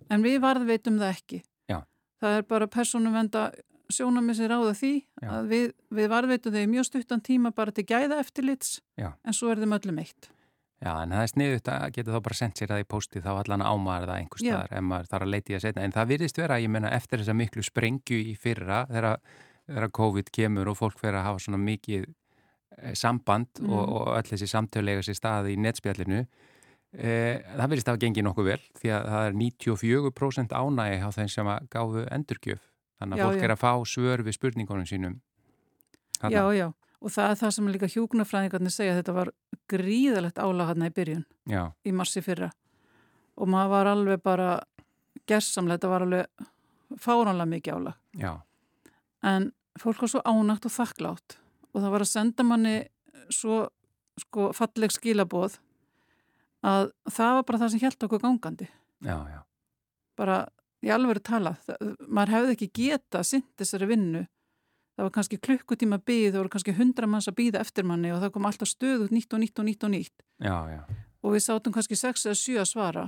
En 0.10 0.24
við 0.24 0.42
varðveitum 0.42 0.98
það 0.98 1.14
ekki. 1.14 1.44
Já. 1.70 1.84
Það 2.20 2.38
er 2.38 2.44
bara 2.50 2.68
personumvenda 2.68 3.52
sjónamið 3.94 4.40
sér 4.40 4.54
áða 4.54 4.74
því 4.78 4.92
Já. 5.22 5.30
að 5.34 5.48
við, 5.50 5.70
við 5.98 6.10
varveitum 6.12 6.54
þau 6.54 6.66
mjög 6.70 6.88
stuttan 6.90 7.24
tíma 7.26 7.52
bara 7.56 7.74
til 7.74 7.86
gæða 7.90 8.20
eftirlits 8.22 8.80
Já. 9.00 9.14
en 9.26 9.34
svo 9.36 9.50
er 9.52 9.62
þeim 9.62 9.78
öllum 9.80 10.02
eitt. 10.04 10.30
Já, 10.80 10.94
en 11.04 11.12
það 11.12 11.22
er 11.22 11.32
sniðut 11.34 11.70
að 11.74 11.86
geta 11.98 12.14
þá 12.14 12.22
bara 12.24 12.38
sendt 12.40 12.60
sér 12.60 12.72
það 12.72 12.82
í 12.82 12.88
pósti 12.94 13.22
þá 13.24 13.30
allan 13.34 13.64
ámaður 13.66 14.12
það 14.12 14.22
einhver 14.22 14.44
staðar 14.44 14.76
ef 14.78 14.86
maður 14.88 15.10
þarf 15.12 15.26
að 15.26 15.34
leiti 15.34 15.58
að 15.58 15.64
setja. 15.66 15.84
En 15.84 15.96
það 15.96 16.12
virðist 16.14 16.40
vera, 16.40 16.60
ég 16.64 16.72
menna, 16.72 16.92
eftir 16.96 17.20
þessa 17.20 17.36
miklu 17.36 17.64
sprengju 17.68 18.20
í 18.22 18.36
fyrra 18.40 18.86
þegar 18.94 19.92
COVID 20.00 20.32
kemur 20.34 20.72
og 20.72 20.80
fólk 20.80 21.02
fer 21.02 21.18
að 21.20 21.28
hafa 21.28 21.44
svona 21.44 21.60
mikið 21.62 22.08
eh, 22.08 22.96
samband 22.96 23.60
mm. 23.60 23.74
og, 23.76 23.92
og 24.00 24.14
öll 24.16 24.32
þessi 24.32 24.48
samtölega 24.50 25.04
sér 25.06 25.20
staði 25.20 25.58
í 25.58 25.60
netspjallinu 25.62 26.24
eh, 26.24 27.44
það 27.44 27.68
virðist 27.68 27.92
að 27.92 28.02
gengi 28.06 28.24
nokkuð 28.26 28.50
vel 28.54 28.64
því 28.80 28.96
að 28.96 29.12
það 29.12 29.28
er 29.28 29.38
94% 29.44 30.58
ánægi 30.64 31.04
á 31.04 31.10
þeim 31.20 31.32
sem 31.36 31.52
að 31.54 31.70
gáfu 31.76 32.08
endurgjöf 32.08 32.66
Þannig 33.00 33.16
að 33.16 33.22
já, 33.22 33.26
fólk 33.26 33.40
já. 33.40 33.46
er 33.48 33.54
að 33.54 33.62
fá 33.62 33.72
svör 33.88 34.24
við 34.28 34.36
spurningunum 34.36 34.88
sínum. 34.88 35.20
Hanna. 36.20 36.36
Já, 36.36 36.44
já. 36.58 36.68
Og 37.00 37.14
það 37.14 37.32
er 37.32 37.38
það 37.40 37.54
sem 37.56 37.70
líka 37.72 37.90
hjúknarfræðingarnir 37.94 38.74
segja 38.76 38.98
þetta 38.98 39.16
var 39.16 39.32
gríðalegt 39.72 40.42
álag 40.42 40.74
hann 40.74 40.88
í 40.88 40.92
byrjun. 40.96 41.26
Já. 41.48 41.62
Í 41.88 41.94
massi 41.96 42.24
fyrra. 42.26 42.50
Og 43.40 43.48
maður 43.48 43.72
var 43.72 43.92
alveg 43.94 44.24
bara 44.26 44.50
gerðsamlega, 45.30 45.78
þetta 45.78 45.92
var 45.94 46.06
alveg 46.06 47.00
fáránlega 47.00 47.52
mikið 47.54 47.78
álag. 47.78 48.00
Já. 48.20 48.32
En 49.24 49.52
fólk 49.80 50.04
var 50.04 50.12
svo 50.12 50.24
ánægt 50.28 50.68
og 50.68 50.76
þakklátt. 50.76 51.38
Og 51.72 51.84
það 51.84 51.94
var 51.96 52.04
að 52.04 52.12
senda 52.12 52.46
manni 52.48 52.76
svo 53.32 53.68
sko 54.20 54.50
falleg 54.58 54.92
skilaboð 54.92 55.60
að 56.66 56.90
það 57.08 57.36
var 57.38 57.46
bara 57.48 57.62
það 57.62 57.74
sem 57.74 57.84
held 57.86 58.08
okkur 58.08 58.24
gangandi. 58.24 58.68
Já, 59.06 59.16
já. 59.32 59.40
Bara 60.20 60.40
í 60.84 60.92
alveg 60.92 61.22
tala, 61.24 61.56
það, 61.64 61.94
maður 62.08 62.34
hefði 62.36 62.56
ekki 62.56 62.70
geta 62.82 63.24
sint 63.28 63.48
þessari 63.60 63.88
vinnu 63.94 64.26
það 65.00 65.08
var 65.08 65.14
kannski 65.16 65.40
klukkutíma 65.40 65.98
byggð, 66.04 66.34
það 66.34 66.42
voru 66.42 66.52
kannski 66.52 66.76
hundra 66.76 67.08
manns 67.08 67.30
að 67.32 67.38
býða 67.38 67.62
eftir 67.64 67.86
manni 67.88 68.12
og 68.12 68.20
það 68.20 68.34
kom 68.36 68.48
alltaf 68.50 68.68
stöðut 68.68 69.14
nýtt 69.16 69.36
og 69.36 69.40
nýtt 69.40 69.62
og 69.62 69.68
nýtt 69.70 69.86
og 69.88 69.94
nýtt 69.94 70.26
já, 70.44 70.56
já. 70.74 70.82
og 71.24 71.36
við 71.36 71.46
sátum 71.46 71.76
kannski 71.76 71.96
6 71.96 72.26
eða 72.28 72.40
7 72.42 72.58
að 72.60 72.68
svara. 72.74 73.06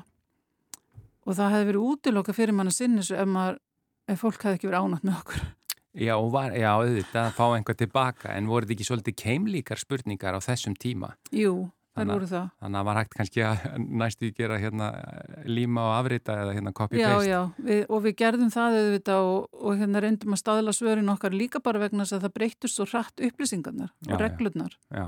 Og 1.27 1.36
það 1.38 1.51
hefði 1.53 1.67
verið 1.69 1.89
útiloka 1.89 2.33
fyrir 2.33 2.55
mann 2.55 2.71
að 2.71 2.77
sinna 2.77 3.03
þessu 3.03 3.17
ef, 3.19 3.27
maður, 3.29 3.60
ef 4.07 4.24
fólk 4.24 4.45
hefði 4.48 4.57
ekki 4.57 4.69
verið 4.71 4.88
ánætt 4.88 5.03
með 5.05 5.19
okkur. 5.19 5.43
Já, 5.91 6.15
var, 6.31 6.55
já, 6.55 6.69
auðvitað 6.71 7.25
að 7.27 7.36
fá 7.36 7.43
einhver 7.51 7.77
tilbaka. 7.77 8.31
En 8.31 8.48
voru 8.48 8.65
þetta 8.65 8.77
ekki 8.77 8.88
svolítið 8.88 9.17
keimlíkar 9.19 9.81
spurningar 9.81 10.39
á 10.39 10.41
þessum 10.41 10.77
tíma? 10.79 11.12
Jú, 11.36 11.67
það 12.01 12.13
voru 12.13 12.27
það. 12.29 12.46
Þannig 12.62 12.79
að 12.79 12.86
var 12.88 13.00
hægt 13.00 13.15
kannski 13.17 13.43
að 13.46 13.65
næstu 14.01 14.27
í 14.27 14.36
gera 14.38 14.60
hérna 14.62 14.89
líma 15.48 15.88
og 15.88 15.96
afrita 15.96 16.38
eða 16.43 16.53
hérna 16.58 16.74
copy-paste. 16.77 17.25
Já, 17.27 17.31
já, 17.31 17.65
við, 17.67 17.81
og 17.88 18.05
við 18.05 18.15
gerðum 18.22 18.53
það 18.53 18.77
auðvitað 18.79 19.31
og, 19.31 19.50
og 19.62 19.81
hérna 19.81 20.03
reyndum 20.05 20.38
að 20.38 20.41
staðla 20.43 20.75
svörin 20.77 21.13
okkar 21.13 21.36
líka 21.36 21.62
bara 21.63 21.84
vegna 21.84 22.05
þess 22.05 22.17
að 22.17 22.25
það 22.27 22.36
breytust 22.39 22.79
svo 22.79 22.88
hratt 22.89 23.25
upplýsingarnar 23.27 23.91
og 23.91 24.15
já, 24.15 24.17
reglurnar. 24.22 24.79
Já. 24.89 25.05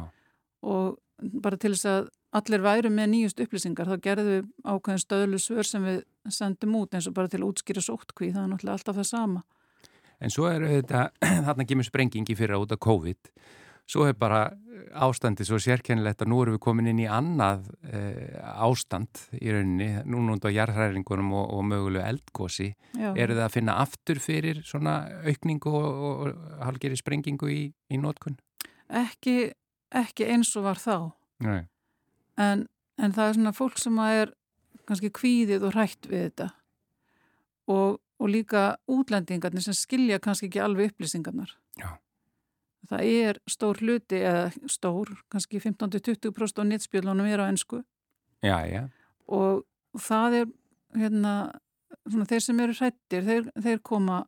Og 0.64 1.34
bara 1.44 1.60
til 1.62 1.74
þess 1.76 1.90
að 1.92 2.12
allir 2.34 2.64
væru 2.66 2.94
með 2.94 3.12
nýjust 3.14 3.42
upplýsingar 3.44 3.90
þá 3.90 3.98
gerðum 4.04 4.32
við 4.32 4.46
ákveðin 4.66 5.04
stöðlu 5.04 5.42
svör 5.42 5.68
sem 5.70 5.84
við 5.86 6.00
sendum 6.34 6.80
út 6.80 6.96
eins 6.98 7.10
og 7.10 7.18
bara 7.18 7.30
til 7.30 7.44
að 7.44 7.52
útskýra 7.52 7.84
sóttkví, 7.84 8.32
það 8.34 8.46
er 8.46 8.54
náttúrulega 8.54 8.80
alltaf 8.80 8.98
það 8.98 9.10
sama. 9.12 9.44
En 10.24 10.32
svo 10.34 10.48
er 10.50 10.66
þetta, 10.66 11.04
þarna 11.46 11.68
kemur 11.70 11.86
sprengingi 11.86 12.38
fyrir 12.40 12.58
út 12.58 12.74
af 12.74 12.82
COVID 12.82 13.30
svo 13.90 14.08
er 14.08 14.16
bara 14.18 14.46
eh, 14.48 14.73
ástandi 14.92 15.46
svo 15.48 15.60
sérkennilegt 15.62 16.24
að 16.24 16.30
nú 16.32 16.42
erum 16.44 16.56
við 16.58 16.62
komin 16.64 16.90
inn 16.92 17.02
í 17.04 17.08
annað 17.10 17.66
e, 17.88 18.02
ástand 18.66 19.22
í 19.40 19.52
rauninni, 19.54 19.90
núna 20.10 20.36
undan 20.36 20.54
jarðhæringunum 20.56 21.32
og, 21.40 21.48
og 21.58 21.66
mögulegu 21.70 22.04
eldgósi 22.06 22.70
eru 23.00 23.38
það 23.38 23.44
að 23.46 23.56
finna 23.56 23.78
aftur 23.84 24.22
fyrir 24.24 24.62
svona 24.68 24.98
aukningu 25.26 25.74
og, 25.74 25.88
og, 26.10 26.22
og 26.28 26.62
halgeri 26.68 27.00
sprengingu 27.00 27.52
í, 27.54 27.62
í 27.72 28.02
nótkunn? 28.02 28.38
Ekki, 29.04 29.54
ekki 30.04 30.30
eins 30.34 30.54
og 30.60 30.68
var 30.68 30.82
þá. 30.82 30.98
En, 32.42 32.68
en 32.98 33.16
það 33.16 33.26
er 33.30 33.40
svona 33.40 33.56
fólk 33.58 33.82
sem 33.82 34.00
er 34.06 34.36
kannski 34.90 35.14
kvíðið 35.16 35.70
og 35.70 35.78
hrætt 35.78 36.10
við 36.12 36.28
þetta. 36.28 36.52
Og 37.74 38.00
líka 38.30 38.78
útlendingarnir 38.92 39.64
sem 39.66 39.76
skilja 39.76 40.22
kannski 40.24 40.48
ekki 40.48 40.62
alveg 40.64 40.94
upplýsingarnar. 40.94 41.52
Já 41.80 41.92
það 42.90 43.10
er 43.10 43.40
stór 43.50 43.80
hluti, 43.82 44.20
eða 44.20 44.52
stór, 44.72 45.14
kannski 45.32 45.62
15-20% 45.64 46.62
á 46.62 46.64
nettspjölunum 46.68 47.30
er 47.30 47.44
á 47.44 47.46
ennsku. 47.48 47.84
Já, 48.44 48.58
já. 48.68 48.84
Og 49.32 49.64
það 50.00 50.40
er, 50.42 50.54
hérna, 51.00 51.34
svona 52.06 52.30
þeir 52.30 52.46
sem 52.48 52.64
eru 52.66 52.78
hrættir, 52.78 53.28
þeir, 53.28 53.52
þeir 53.66 53.84
koma 53.86 54.24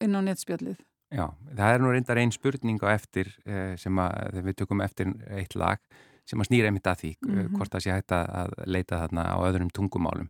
inn 0.00 0.16
á 0.16 0.20
nettspjölið. 0.26 0.78
Já, 1.10 1.26
það 1.58 1.74
er 1.74 1.82
nú 1.82 1.90
reyndar 1.90 2.20
einn 2.22 2.32
spurning 2.34 2.78
á 2.86 2.88
eftir 2.94 3.32
eh, 3.42 3.74
sem 3.80 3.98
að 3.98 4.42
við 4.46 4.60
tökum 4.62 4.82
eftir 4.84 5.10
eitt 5.34 5.56
lag 5.58 5.82
sem 6.30 6.38
að 6.38 6.50
snýra 6.50 6.70
einmitt 6.70 6.86
að 6.86 7.00
því 7.00 7.10
mm 7.18 7.30
-hmm. 7.30 7.56
hvort 7.56 7.72
það 7.72 7.82
sé 7.82 7.94
hægt 7.96 8.12
að 8.14 8.52
leita 8.66 9.00
þarna 9.02 9.24
á 9.34 9.38
öðrum 9.48 9.70
tungumálum. 9.74 10.28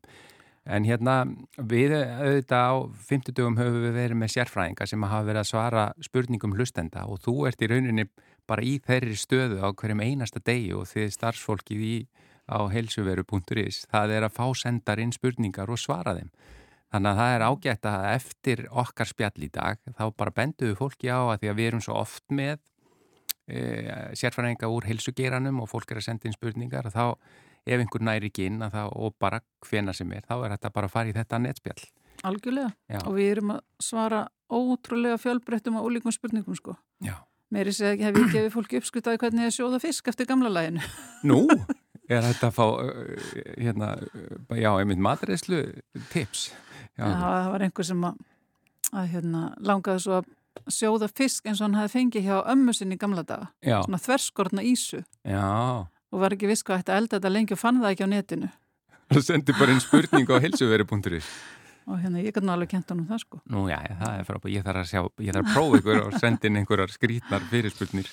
En 0.68 0.84
hérna 0.84 1.22
við 1.56 1.94
auðvitað 1.96 2.66
á 2.68 2.74
50 3.08 3.36
dögum 3.36 3.56
höfum 3.56 3.80
við 3.80 3.94
verið 3.96 4.18
með 4.20 4.32
sérfræðinga 4.34 4.86
sem 4.86 5.06
hafa 5.08 5.26
verið 5.26 5.40
að 5.40 5.48
svara 5.48 5.84
spurningum 6.04 6.56
hlustenda 6.58 7.06
og 7.08 7.22
þú 7.24 7.34
ert 7.48 7.64
í 7.64 7.70
rauninni 7.70 8.04
bara 8.50 8.66
í 8.66 8.76
þeirri 8.84 9.16
stöðu 9.16 9.62
á 9.64 9.72
hverjum 9.72 10.02
einasta 10.04 10.42
degi 10.44 10.74
og 10.76 10.84
þið 10.90 11.14
starfsfólkið 11.16 11.84
í 11.86 11.96
á 12.50 12.60
helsuveru.is 12.68 13.84
það 13.90 14.16
er 14.16 14.26
að 14.26 14.36
fá 14.36 14.46
sendar 14.58 15.00
inn 15.00 15.14
spurningar 15.14 15.70
og 15.70 15.80
svara 15.80 16.16
þeim. 16.18 16.30
Þannig 16.90 17.10
að 17.10 17.20
það 17.20 17.34
er 17.34 17.44
ágætt 17.46 17.86
að 17.86 18.06
eftir 18.10 18.64
okkar 18.82 19.08
spjall 19.08 19.46
í 19.46 19.50
dag 19.54 19.78
þá 19.94 20.04
bara 20.18 20.34
benduðu 20.34 20.76
fólki 20.76 21.08
á 21.08 21.22
að 21.22 21.36
því 21.44 21.50
að 21.52 21.60
við 21.60 21.68
erum 21.70 21.84
svo 21.84 21.98
oft 22.00 22.24
með 22.34 22.56
e, 23.46 23.60
sérfræðinga 24.18 24.70
úr 24.74 24.88
helsugeranum 24.90 25.62
og 25.62 25.70
fólk 25.70 25.94
er 25.94 26.02
að 26.02 26.08
senda 26.08 26.26
inn 26.26 26.34
spurningar 26.34 26.90
og 26.90 26.96
þá 26.96 27.04
ef 27.66 27.80
einhver 27.80 28.04
næri 28.04 28.30
ekki 28.30 28.46
inn 28.48 28.62
það, 28.62 28.92
og 28.96 29.16
bara 29.20 29.40
hvena 29.66 29.94
sem 29.96 30.12
er, 30.16 30.24
þá 30.28 30.36
er 30.38 30.54
þetta 30.56 30.72
bara 30.74 30.88
að 30.88 30.94
fara 30.94 31.10
í 31.10 31.16
þetta 31.16 31.40
netspjall. 31.44 31.82
Algjörlega 32.28 32.70
Já. 32.92 33.00
og 33.06 33.16
við 33.16 33.30
erum 33.34 33.52
að 33.54 33.60
svara 33.80 34.22
ótrúlega 34.52 35.18
fjölbreyttum 35.20 35.78
og 35.80 35.88
ólíkum 35.88 36.14
spurningum 36.14 36.56
sko. 36.58 36.74
Já. 37.04 37.16
Meiri 37.50 37.72
seg 37.74 38.02
hef 38.04 38.16
ég 38.18 38.32
gefið 38.34 38.50
fólki 38.54 38.78
uppskutaði 38.78 39.20
hvernig 39.22 39.48
ég 39.48 39.54
sjóða 39.56 39.80
fisk 39.82 40.10
eftir 40.12 40.28
gamla 40.28 40.50
læginu. 40.52 40.82
Nú, 41.28 41.46
er 42.10 42.26
þetta 42.28 42.50
að 42.50 42.58
fá 42.58 42.66
hérna, 43.58 43.94
já, 44.54 44.70
einmitt 44.76 45.02
matreyslu 45.02 45.64
tips? 46.12 46.50
Já, 46.98 47.06
já, 47.06 47.16
það 47.16 47.48
var 47.54 47.64
einhver 47.66 47.88
sem 47.88 48.04
að, 48.06 48.20
að 48.92 49.08
hérna, 49.14 49.46
langaði 49.66 50.04
svo 50.04 50.20
að 50.20 50.28
sjóða 50.70 51.08
fisk 51.08 51.48
eins 51.48 51.62
og 51.62 51.68
hann 51.68 51.78
hafi 51.80 51.94
fengið 51.96 52.28
hjá 52.28 52.36
ömmu 52.52 52.74
sinni 52.76 52.98
í 52.98 53.00
gamla 53.00 53.24
daga. 53.26 53.50
Já. 53.64 53.80
Svona 53.86 54.02
þverskortna 54.02 54.66
ísu. 54.66 55.02
Já 55.24 55.88
og 56.10 56.24
var 56.24 56.34
ekki 56.36 56.50
viss 56.50 56.66
hvað 56.66 56.82
ætti 56.82 56.94
að 56.94 57.00
elda 57.02 57.16
þetta 57.18 57.32
lengi 57.36 57.56
og 57.56 57.62
fann 57.62 57.80
það 57.82 57.94
ekki 57.94 58.06
á 58.06 58.12
netinu. 58.14 58.50
Þú 59.10 59.24
sendi 59.26 59.56
bara 59.58 59.74
einn 59.74 59.82
spurning 59.82 60.30
á 60.30 60.36
helsuveri.is 60.42 61.30
og 61.90 61.98
hérna 61.98 62.22
ég 62.22 62.34
kannu 62.34 62.52
alveg 62.54 62.70
kent 62.70 62.92
honum 62.92 63.08
það 63.08 63.22
sko. 63.24 63.40
Nú 63.50 63.64
já, 63.70 63.78
það 63.98 64.12
er 64.14 64.26
frábært, 64.28 64.52
ég 64.54 64.66
þarf 64.66 64.82
að 64.82 64.90
sjá, 64.90 65.00
ég 65.24 65.34
þarf 65.34 65.48
að 65.48 65.54
prófa 65.56 65.80
ykkur 65.80 66.02
og 66.04 66.16
senda 66.22 66.46
inn 66.46 66.58
einhverjar 66.60 66.92
skrítnar 66.94 67.46
fyrirspurnir. 67.50 68.10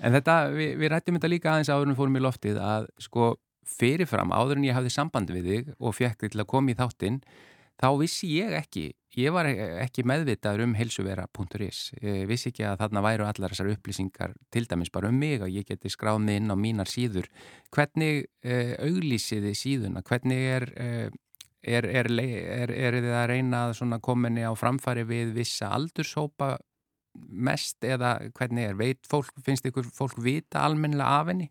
En 0.00 0.14
þetta, 0.16 0.36
við, 0.54 0.74
við 0.80 0.92
rættum 0.92 1.18
þetta 1.18 1.30
líka 1.32 1.52
aðeins 1.52 1.72
áður 1.72 1.90
en 1.90 1.98
fórum 1.98 2.18
í 2.20 2.22
loftið 2.22 2.60
að 2.64 2.86
sko 3.02 3.32
fyrirfram 3.70 4.34
áður 4.34 4.60
en 4.60 4.68
ég 4.68 4.76
hafði 4.76 4.94
samband 4.94 5.32
við 5.34 5.50
þig 5.50 5.72
og 5.78 5.96
fekk 5.96 6.24
þig 6.24 6.34
til 6.34 6.44
að 6.44 6.50
koma 6.52 6.72
í 6.72 6.78
þáttinn, 6.78 7.18
þá 7.80 7.88
vissi 8.00 8.34
ég 8.36 8.54
ekki 8.60 8.90
Ég 9.18 9.32
var 9.34 9.48
ekki 9.50 10.04
meðvitaður 10.06 10.68
um 10.68 10.74
helsuvera.is. 10.78 11.78
Vissi 12.30 12.52
ekki 12.52 12.62
að 12.68 12.76
þarna 12.84 13.00
væru 13.02 13.24
allar 13.26 13.50
þessar 13.50 13.72
upplýsingar 13.72 14.36
til 14.54 14.68
dæmis 14.70 14.92
bara 14.94 15.08
um 15.10 15.16
mig 15.18 15.42
og 15.42 15.50
ég 15.50 15.66
geti 15.66 15.90
skráð 15.90 16.20
mig 16.22 16.38
inn 16.38 16.54
á 16.54 16.54
mínar 16.54 16.86
síður. 16.86 17.26
Hvernig 17.74 18.28
uh, 18.46 18.76
auglýsiði 18.86 19.50
síðuna? 19.58 20.04
Hvernig 20.06 20.44
er, 20.52 20.66
uh, 20.78 21.08
er, 21.66 21.88
er, 21.90 22.12
er 22.70 22.98
þið 23.00 23.16
að 23.18 23.26
reyna 23.32 23.64
að 23.72 23.96
kominni 24.06 24.46
á 24.46 24.54
framfari 24.54 25.02
við 25.08 25.34
vissa 25.40 25.72
aldurshópa 25.74 26.52
mest 27.18 27.82
eða 27.82 28.14
hvernig 28.38 28.70
er? 28.70 28.78
Veit 28.78 29.10
fólk, 29.10 29.34
finnst 29.42 29.66
ykkur 29.66 29.90
fólk 29.90 30.22
vita 30.22 30.62
almennilega 30.62 31.18
af 31.18 31.32
henni? 31.34 31.50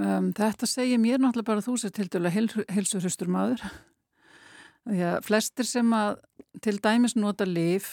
Um, 0.00 0.32
þetta 0.32 0.64
segir 0.70 1.02
mér 1.02 1.20
náttúrulega 1.20 1.52
bara 1.52 1.68
þú 1.68 1.76
sér 1.82 1.92
til 1.92 2.08
dæla 2.08 2.32
helsuhristur 2.32 3.28
maður. 3.28 3.68
Að 4.88 5.20
flestir 5.26 5.68
sem 5.68 5.92
að 5.92 6.20
til 6.64 6.78
dæmis 6.82 7.16
nota 7.16 7.44
liv 7.44 7.86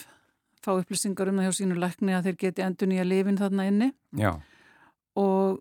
fá 0.64 0.72
upplýsingar 0.74 1.30
um 1.30 1.38
það 1.38 1.48
hjá 1.48 1.56
sínu 1.60 1.78
lækni 1.78 2.14
að 2.16 2.28
þeir 2.28 2.38
geti 2.42 2.64
endur 2.64 2.90
nýja 2.90 3.06
lifin 3.06 3.38
þarna 3.38 3.66
inni. 3.70 3.90
Já. 4.16 4.32
og 5.18 5.60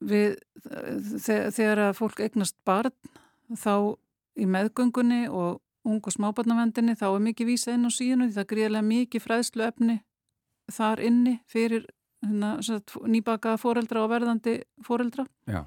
við, 0.00 0.38
þegar 1.52 1.82
að 1.88 1.96
fólk 1.98 2.22
eignast 2.24 2.56
barn 2.64 2.94
þá 3.58 3.96
í 4.40 4.46
meðgöngunni 4.46 5.26
og 5.28 5.60
ung 5.84 6.00
og 6.04 6.14
smábarnavendinni 6.14 6.94
þá 6.96 7.08
er 7.10 7.24
mikið 7.24 7.50
vísa 7.50 7.74
inn 7.74 7.88
á 7.88 7.90
síðan 7.90 8.28
því 8.28 8.36
það 8.36 8.44
er 8.44 8.50
gríðilega 8.52 8.88
mikið 8.90 9.24
fræðslu 9.24 9.66
efni 9.66 9.96
þar 10.70 11.02
inni 11.02 11.34
fyrir 11.50 11.86
hérna, 12.22 12.56
nýbakaða 13.10 13.60
foreldra 13.60 14.04
og 14.04 14.12
verðandi 14.12 14.56
foreldra. 14.86 15.26
Já 15.50 15.64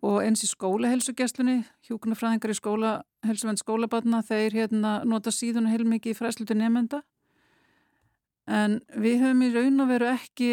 og 0.00 0.22
eins 0.24 0.44
í 0.44 0.48
skólahelsugjastlunni, 0.48 1.60
hjókunarfræðingar 1.88 2.54
í 2.54 2.56
skólahelsuvend 2.56 3.60
skólabatna, 3.60 4.22
þeir 4.24 4.56
hérna 4.56 4.92
nota 5.04 5.32
síðan 5.34 5.68
heilmikið 5.68 6.14
í 6.14 6.18
fræslutu 6.18 6.56
nefnda 6.56 7.02
en 8.50 8.80
við 8.96 9.20
höfum 9.24 9.44
í 9.46 9.52
raun 9.54 9.84
og 9.84 9.90
veru 9.92 10.08
ekki 10.10 10.50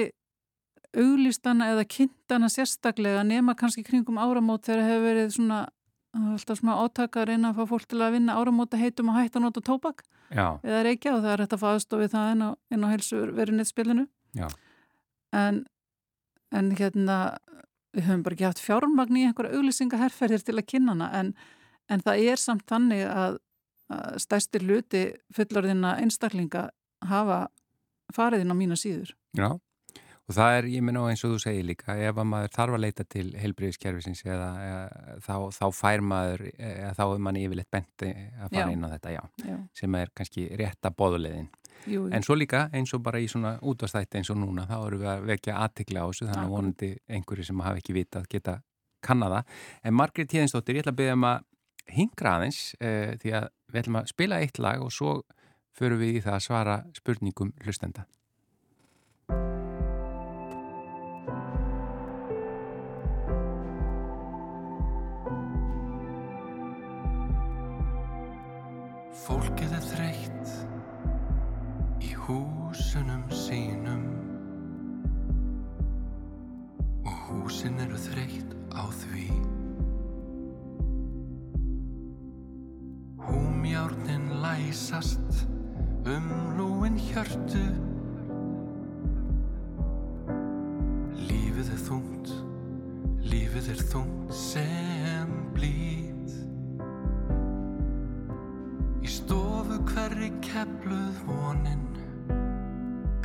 auglýstana 0.97 1.71
eða 1.73 1.87
kynntana 1.89 2.49
sérstaklega 2.51 3.23
nema 3.27 3.55
kannski 3.57 3.83
kringum 3.85 4.19
áramót 4.21 4.67
þegar 4.67 4.85
hefur 4.87 5.07
verið 5.07 5.33
svona 5.35 5.63
alltaf 6.17 6.61
smá 6.61 6.73
átaka 6.79 7.21
að 7.21 7.31
reyna 7.31 7.51
að 7.51 7.59
fá 7.59 7.71
fólk 7.73 7.87
til 7.91 8.01
að 8.01 8.15
vinna 8.17 8.37
áramóta 8.39 8.79
heitum 8.79 9.11
og 9.11 9.19
hætta 9.19 9.39
að 9.39 9.47
nota 9.47 9.63
tópak 9.65 10.03
Já. 10.31 10.57
eða 10.63 10.83
reykja 10.87 11.15
og 11.15 11.23
það 11.23 11.33
er 11.33 11.43
hægt 11.43 11.55
að 11.57 11.63
faðstofið 11.63 12.13
það 12.13 12.31
inn 12.31 12.45
á, 12.47 12.49
á 12.57 12.93
helsuverðinniðspilinu 12.93 14.07
en, 15.37 15.59
en 16.51 16.71
hérna 16.79 17.17
við 17.95 18.07
höfum 18.07 18.23
bara 18.25 18.37
ekki 18.37 18.47
haft 18.47 18.63
fjármagn 18.63 19.19
í 19.19 19.27
einhverja 19.27 19.59
auglýsingaherrferðir 19.59 20.43
til 20.47 20.57
að 20.57 20.67
kynna 20.71 20.95
hana 20.95 21.11
en, 21.19 21.29
en 21.91 22.03
það 22.03 22.25
er 22.31 22.41
samt 22.41 22.65
þannig 22.69 23.05
að, 23.07 23.39
að 23.93 24.19
stærstir 24.23 24.65
luti 24.65 25.05
fullorðina 25.35 25.95
einstaklinga 26.01 26.67
hafa 27.07 27.45
farið 28.13 28.43
inn 28.43 28.53
á 28.53 28.57
mína 28.57 28.77
síður. 28.79 29.13
Já, 29.37 29.49
og 30.27 30.35
það 30.35 30.57
er, 30.57 30.67
ég 30.75 30.83
minna 30.83 31.05
eins 31.07 31.23
og 31.23 31.33
þú 31.33 31.39
segir 31.43 31.67
líka, 31.69 31.95
ef 31.95 32.17
að 32.19 32.29
maður 32.31 32.53
þarf 32.57 32.77
að 32.77 32.83
leita 32.83 33.05
til 33.07 33.27
heilbriðiskerfisins 33.39 34.23
eða, 34.27 34.49
eða 34.65 35.17
þá, 35.23 35.35
þá 35.55 35.65
fær 35.75 36.03
maður, 36.03 36.43
eða 36.57 36.93
þá 36.97 37.03
er 37.05 37.23
manni 37.27 37.45
yfirleitt 37.47 37.71
benti 37.71 38.11
að 38.11 38.49
fara 38.51 38.65
já. 38.65 38.73
inn 38.73 38.83
á 38.83 38.89
þetta, 38.95 39.13
já, 39.15 39.21
já. 39.47 39.57
sem 39.79 39.99
er 40.01 40.11
kannski 40.17 40.47
rétta 40.59 40.91
bóðulegðin. 40.91 41.47
Jú, 41.85 42.07
jú. 42.07 42.13
En 42.13 42.25
svo 42.25 42.35
líka 42.35 42.67
eins 42.75 42.93
og 42.95 43.03
bara 43.05 43.21
í 43.21 43.27
svona 43.31 43.57
útvastætti 43.61 44.19
eins 44.19 44.31
og 44.33 44.39
núna 44.41 44.65
þá 44.67 44.77
eru 44.79 45.01
við 45.03 45.11
að 45.13 45.27
vekja 45.29 45.59
aðtikla 45.65 46.03
á 46.03 46.07
þessu 46.09 46.29
þannig 46.29 46.47
að 46.47 46.55
vonandi 46.55 46.89
einhverju 47.07 47.47
sem 47.47 47.63
hafa 47.63 47.81
ekki 47.83 47.95
vita 47.95 48.23
að 48.23 48.31
geta 48.33 48.57
kannada. 49.05 49.43
En 49.83 49.95
Margrét 49.95 50.31
Tíðinsdóttir, 50.31 50.79
ég 50.79 50.85
ætla 50.85 50.95
að 50.95 50.99
byggja 51.01 51.17
um 51.17 51.29
að 51.29 51.45
hingra 51.97 52.35
aðeins 52.37 52.61
eh, 52.81 53.15
því 53.21 53.33
að 53.39 53.49
við 53.71 53.81
ætlum 53.83 53.99
að 54.01 54.11
spila 54.11 54.43
eitt 54.43 54.61
lag 54.63 54.83
og 54.83 54.93
svo 54.93 55.17
förum 55.77 56.01
við 56.01 56.19
í 56.19 56.23
það 56.25 56.39
að 56.39 56.45
svara 56.47 56.77
spurningum 56.97 57.53
hlustenda. 57.63 58.07
Fólkið 69.27 69.73
er 69.75 69.83
þreytt 69.83 69.96
húsin 77.67 77.79
eru 77.83 77.97
þreytt 77.99 78.51
á 78.71 78.83
því. 78.87 79.27
Húmjárnin 83.19 84.29
læsast 84.41 85.47
um 86.05 86.55
lúin 86.55 86.95
hjörtu. 86.95 87.65
Lífið 91.27 91.73
er 91.73 91.83
þungt, 91.89 92.31
lífið 93.27 93.69
er 93.75 93.83
þungt 93.91 94.31
sem 94.31 95.35
blít. 95.51 96.31
Í 99.03 99.11
stofu 99.11 99.83
hverri 99.91 100.31
kepluð 100.39 101.23
vonin 101.27 101.83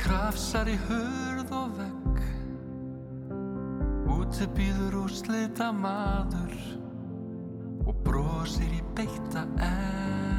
Krafsar 0.03 0.67
í 0.67 0.75
hörð 0.89 1.51
og 1.55 1.77
vegg 1.79 2.02
Úti 4.33 4.47
býður 4.57 4.95
úr 4.97 5.11
slita 5.13 5.67
maður 5.77 6.55
Og 7.85 7.99
brosir 8.01 8.71
í 8.73 8.79
beita 8.97 9.45
egg 9.61 10.32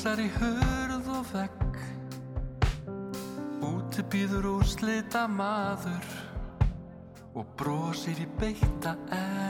Krafsar 0.00 0.20
í 0.22 0.30
hörð 0.32 1.08
og 1.12 1.26
vegg. 1.28 1.74
Úti 3.68 4.04
býður 4.08 4.48
úr 4.48 4.64
slita 4.64 5.26
maður 5.28 6.08
Og 7.36 7.52
brosir 7.60 8.24
í 8.24 8.28
beita 8.40 8.96
egg 9.12 9.49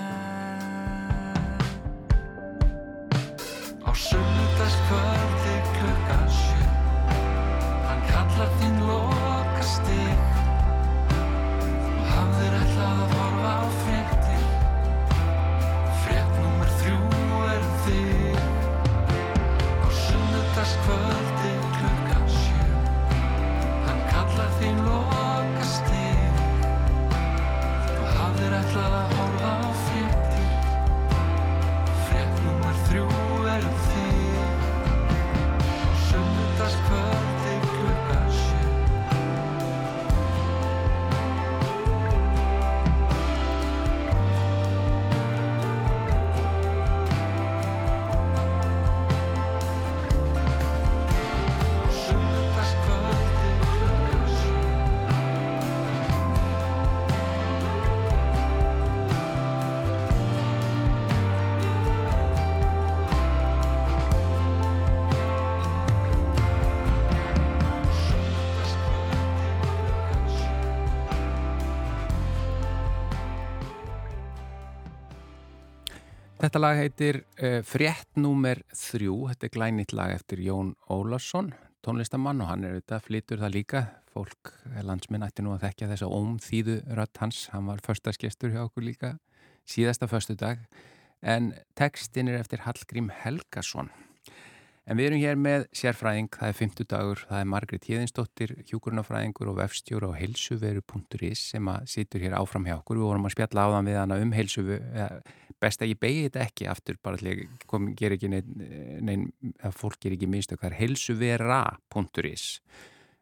Þetta 76.51 76.65
lag 76.65 76.81
heitir 76.81 77.17
uh, 77.39 77.61
Frétt 77.63 78.17
númer 78.19 78.65
þrjú, 78.75 79.29
þetta 79.31 79.47
er 79.47 79.53
glænýtt 79.55 79.93
lag 79.95 80.11
eftir 80.17 80.41
Jón 80.43 80.73
Ólarsson, 80.91 81.53
tónlistamann 81.87 82.43
og 82.43 82.49
hann 82.51 82.65
er 82.67 82.73
auðvitað 82.75 83.05
flytur 83.05 83.39
það 83.45 83.53
líka. 83.55 83.83
Fólk, 84.11 84.51
eh, 84.73 84.81
landsminn 84.83 85.23
ætti 85.23 85.45
nú 85.47 85.53
að 85.55 85.69
þekkja 85.69 85.93
þessa 85.93 86.09
ómþýðu 86.11 86.75
rött 86.99 87.21
hans, 87.23 87.45
hann 87.53 87.71
var 87.71 87.79
förstaskestur 87.87 88.51
hjá 88.51 88.65
okkur 88.65 88.83
líka 88.83 89.13
síðasta 89.63 90.11
förstu 90.11 90.35
dag, 90.35 90.67
en 91.23 91.53
textin 91.79 92.33
er 92.33 92.41
eftir 92.41 92.65
Hallgrím 92.67 93.13
Helgason. 93.15 93.95
En 94.91 94.99
við 94.99 95.13
erum 95.13 95.23
hér 95.23 95.39
með 95.39 95.69
sérfræðing, 95.71 96.33
það 96.35 96.51
er 96.51 96.59
50 96.65 96.91
dagur, 96.91 97.25
það 97.31 97.45
er 97.45 97.51
Margrét 97.53 97.87
Híðinsdóttir, 97.87 98.57
hjúkurnafræðingur 98.67 99.53
og 99.53 99.61
vefstjóra 99.61 100.11
á 100.11 100.19
heilsuveru.is 100.19 101.47
sem 101.53 101.71
að 101.71 101.87
situr 101.95 102.27
hér 102.27 102.35
áfram 102.41 102.67
hjá 102.67 102.81
okkur. 102.81 102.99
Við 102.99 103.07
vorum 103.13 103.31
að 103.31 103.37
spjalla 103.37 103.69
áðan 103.71 103.93
við 103.93 104.01
hana 104.01 104.19
um 104.19 104.35
heilsuveru, 104.35 105.21
best 105.61 105.83
að 105.83 105.92
ég 105.92 106.01
begi 106.01 106.23
þetta 106.27 106.44
ekki 106.44 106.68
aftur, 106.70 106.96
bara 107.03 107.20
til 107.20 107.33
að 107.33 107.42
kom, 107.70 107.90
ger 107.99 108.14
ekki 108.16 108.31
neinn, 108.33 108.62
nein, 109.05 109.27
að 109.64 109.77
fólk 109.77 110.01
ger 110.03 110.16
ekki 110.16 110.29
minnst 110.31 110.55
okkar, 110.57 110.77
heilsuvera.is. 110.79 112.46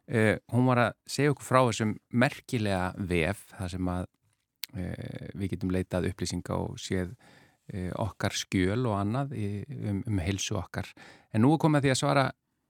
Uh, 0.09 0.39
hún 0.49 0.65
var 0.65 0.81
að 0.87 0.95
segja 1.05 1.33
okkur 1.35 1.45
frá 1.45 1.59
þessum 1.67 1.91
merkilega 2.17 2.85
vef, 3.11 3.43
það 3.53 3.73
sem 3.75 3.89
að 3.93 4.07
uh, 4.07 5.27
við 5.37 5.51
getum 5.53 5.73
leitað 5.75 6.07
upplýsinga 6.09 6.57
og 6.57 6.79
séð 6.81 7.11
uh, 7.13 7.91
okkar 8.07 8.33
skjöl 8.33 8.87
og 8.89 8.95
annað 8.97 9.35
í, 9.37 9.49
um, 9.83 10.01
um 10.09 10.21
heilsu 10.23 10.57
okkar. 10.57 10.89
En 11.29 11.45
nú 11.45 11.53
er 11.53 11.61
komið 11.61 11.81
að 11.81 11.85
því 11.85 11.93
að 11.93 12.01
svara 12.01 12.25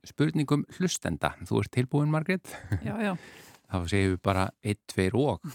spurningum 0.07 0.65
hlustenda. 0.77 1.31
Þú 1.47 1.63
ert 1.63 1.73
tilbúin, 1.75 2.11
Margret? 2.11 2.51
Já, 2.83 2.95
já. 3.03 3.13
Þá 3.69 3.77
segjum 3.91 4.13
við 4.15 4.21
bara 4.25 4.45
1, 4.65 4.79
2 4.95 5.09
og. 5.21 5.51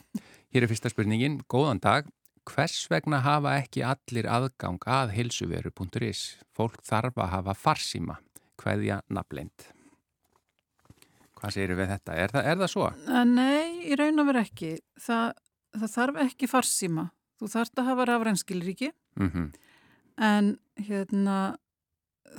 Hér 0.54 0.64
er 0.64 0.70
fyrsta 0.70 0.92
spurningin. 0.92 1.40
Góðan 1.50 1.82
dag. 1.82 2.08
Hvers 2.44 2.84
vegna 2.92 3.22
hafa 3.24 3.54
ekki 3.62 3.82
allir 3.86 4.28
aðgang 4.28 4.82
að 4.90 5.14
heilsuveru.is? 5.16 6.24
Fólk 6.52 6.82
þarf 6.84 7.16
að 7.16 7.30
hafa 7.32 7.54
farsíma. 7.56 8.18
Hveðja 8.60 9.00
nafnleind. 9.08 9.70
Hvað 11.40 11.56
segir 11.56 11.74
við 11.78 11.90
þetta? 11.94 12.16
Er 12.20 12.34
það, 12.34 12.46
er 12.50 12.60
það 12.60 12.70
svo? 12.72 12.90
Nei, 13.28 13.88
í 13.88 13.96
raun 13.98 14.22
og 14.22 14.28
veru 14.28 14.42
ekki. 14.44 14.70
Það, 15.00 15.32
það 15.80 15.94
þarf 15.96 16.20
ekki 16.28 16.50
farsíma. 16.52 17.08
Þú 17.40 17.50
þarf 17.56 17.80
að 17.80 17.90
hafa 17.90 18.08
rafrænskilríki 18.12 18.92
Mm 19.14 19.30
-hmm. 19.30 19.50
en 20.18 20.58
hérna 20.74 21.56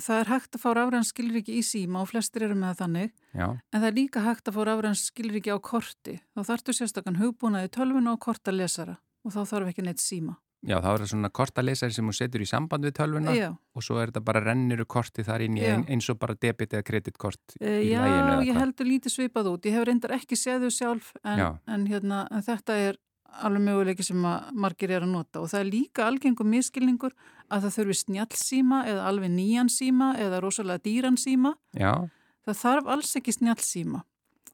það 0.00 0.20
er 0.20 0.28
hægt 0.28 0.56
að 0.56 0.60
fá 0.60 0.70
rafrænskilríki 0.74 1.56
í 1.56 1.62
síma 1.64 2.02
og 2.02 2.08
flestir 2.08 2.42
eru 2.42 2.54
með 2.54 2.74
þannig 2.80 3.12
Já, 3.32 3.48
en 3.72 3.80
það 3.80 3.86
er 3.86 3.96
líka 3.96 4.20
hægt 4.20 4.48
að 4.48 4.54
fá 4.54 4.62
rafrænskilríki 4.64 5.50
á 5.56 5.58
korti. 5.60 6.20
Þá 6.36 6.40
þarftu 6.44 6.72
sérstakann 6.72 7.16
hugbúnaði 7.16 7.68
tölvun 7.68 8.12
og 8.12 8.20
korta 8.20 8.52
lesara 8.52 8.98
og 9.26 9.34
þá 9.34 9.40
þarf 9.52 9.72
ekki 9.72 9.84
neitt 9.86 10.02
síma. 10.02 10.36
Já, 10.66 10.78
þá 10.82 10.88
er 10.90 11.02
það 11.02 11.10
svona 11.12 11.30
kortalesari 11.36 11.94
sem 11.94 12.06
hún 12.08 12.16
setur 12.16 12.42
í 12.42 12.46
samband 12.48 12.86
við 12.88 12.94
tölvuna 12.96 13.34
Já, 13.36 13.50
og 13.52 13.84
svo 13.84 13.98
er 14.00 14.10
þetta 14.10 14.22
bara 14.24 14.40
rennuru 14.42 14.86
korti 14.88 15.22
þar 15.26 15.44
inn 15.44 15.58
í 15.60 15.62
Já. 15.62 15.74
ein, 15.76 15.84
eins 15.92 16.08
og 16.10 16.18
bara 16.18 16.34
debit 16.34 16.72
eða 16.74 16.86
kreditkort 16.88 17.58
e, 17.60 17.74
í 17.84 17.90
já 17.92 18.00
læginu 18.00 18.32
eða 18.32 18.46
ég 18.48 18.58
heldur 18.62 18.88
lítið 18.88 19.14
svipað 19.14 19.50
út. 19.52 19.68
Ég 19.68 19.76
hef 19.76 19.86
reyndar 19.86 20.16
ekki 20.16 20.38
séð 20.40 20.66
þau 20.66 20.72
sjálf 20.78 21.12
en, 21.22 21.42
Já. 21.42 21.48
en, 21.76 21.86
hérna, 21.92 22.24
en 22.32 22.46
þetta 22.48 22.78
er 22.88 22.98
alveg 23.44 23.66
möguleiki 23.68 24.06
sem 24.06 24.26
margir 24.56 24.96
er 24.96 25.04
að 25.04 25.12
nota 25.12 25.44
og 25.44 25.52
það 25.52 25.60
er 25.60 25.70
líka 25.74 26.08
algengum 26.08 26.50
miskilningur 26.50 27.14
að 27.52 27.66
það 27.68 27.76
þurfi 27.76 27.98
snjallsíma 28.00 28.82
eða 28.90 29.06
alveg 29.12 29.34
nýjan 29.36 29.70
síma 29.70 30.14
eða 30.24 30.40
rosalega 30.42 30.82
dýran 30.88 31.20
síma. 31.20 31.54
Já, 31.76 32.08
Það 32.46 32.58
þarf 32.62 32.90
alls 32.94 33.16
ekki 33.18 33.32
snjallsíma. 33.34 34.04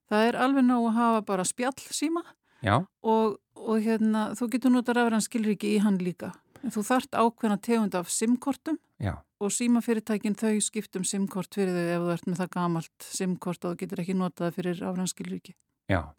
Það 0.09 0.27
er 0.29 0.37
alveg 0.41 0.65
nóg 0.65 0.87
að 0.89 0.95
hafa 0.97 1.25
bara 1.29 1.45
spjallsíma 1.45 2.23
já, 2.25 2.33
og, 2.63 3.37
og 3.59 3.83
hérna, 3.83 4.31
þú 4.39 4.49
getur 4.55 4.75
nota 4.75 4.95
rafræn 4.97 5.25
skilriki 5.25 5.75
í 5.77 5.83
hann 5.83 5.99
líka. 6.03 6.33
En 6.63 6.71
þú 6.71 6.85
þart 6.87 7.19
ákveðna 7.19 7.59
tegund 7.59 7.95
af 7.99 8.11
simkortum 8.13 8.79
já, 9.03 9.17
og 9.43 9.51
símafyrirtækin 9.51 10.39
þau 10.39 10.61
skiptum 10.63 11.05
simkort 11.05 11.55
fyrir 11.55 11.75
þau 11.75 11.91
ef 11.91 12.03
þú 12.03 12.13
ert 12.15 12.27
með 12.29 12.43
það 12.43 12.51
gamalt 12.55 13.07
simkort 13.07 13.65
og 13.65 13.75
þú 13.75 13.81
getur 13.83 14.03
ekki 14.05 14.15
notað 14.15 14.59
fyrir 14.59 14.79
rafræn 14.79 15.11
skilriki. 15.11 15.57
já. 15.91 16.15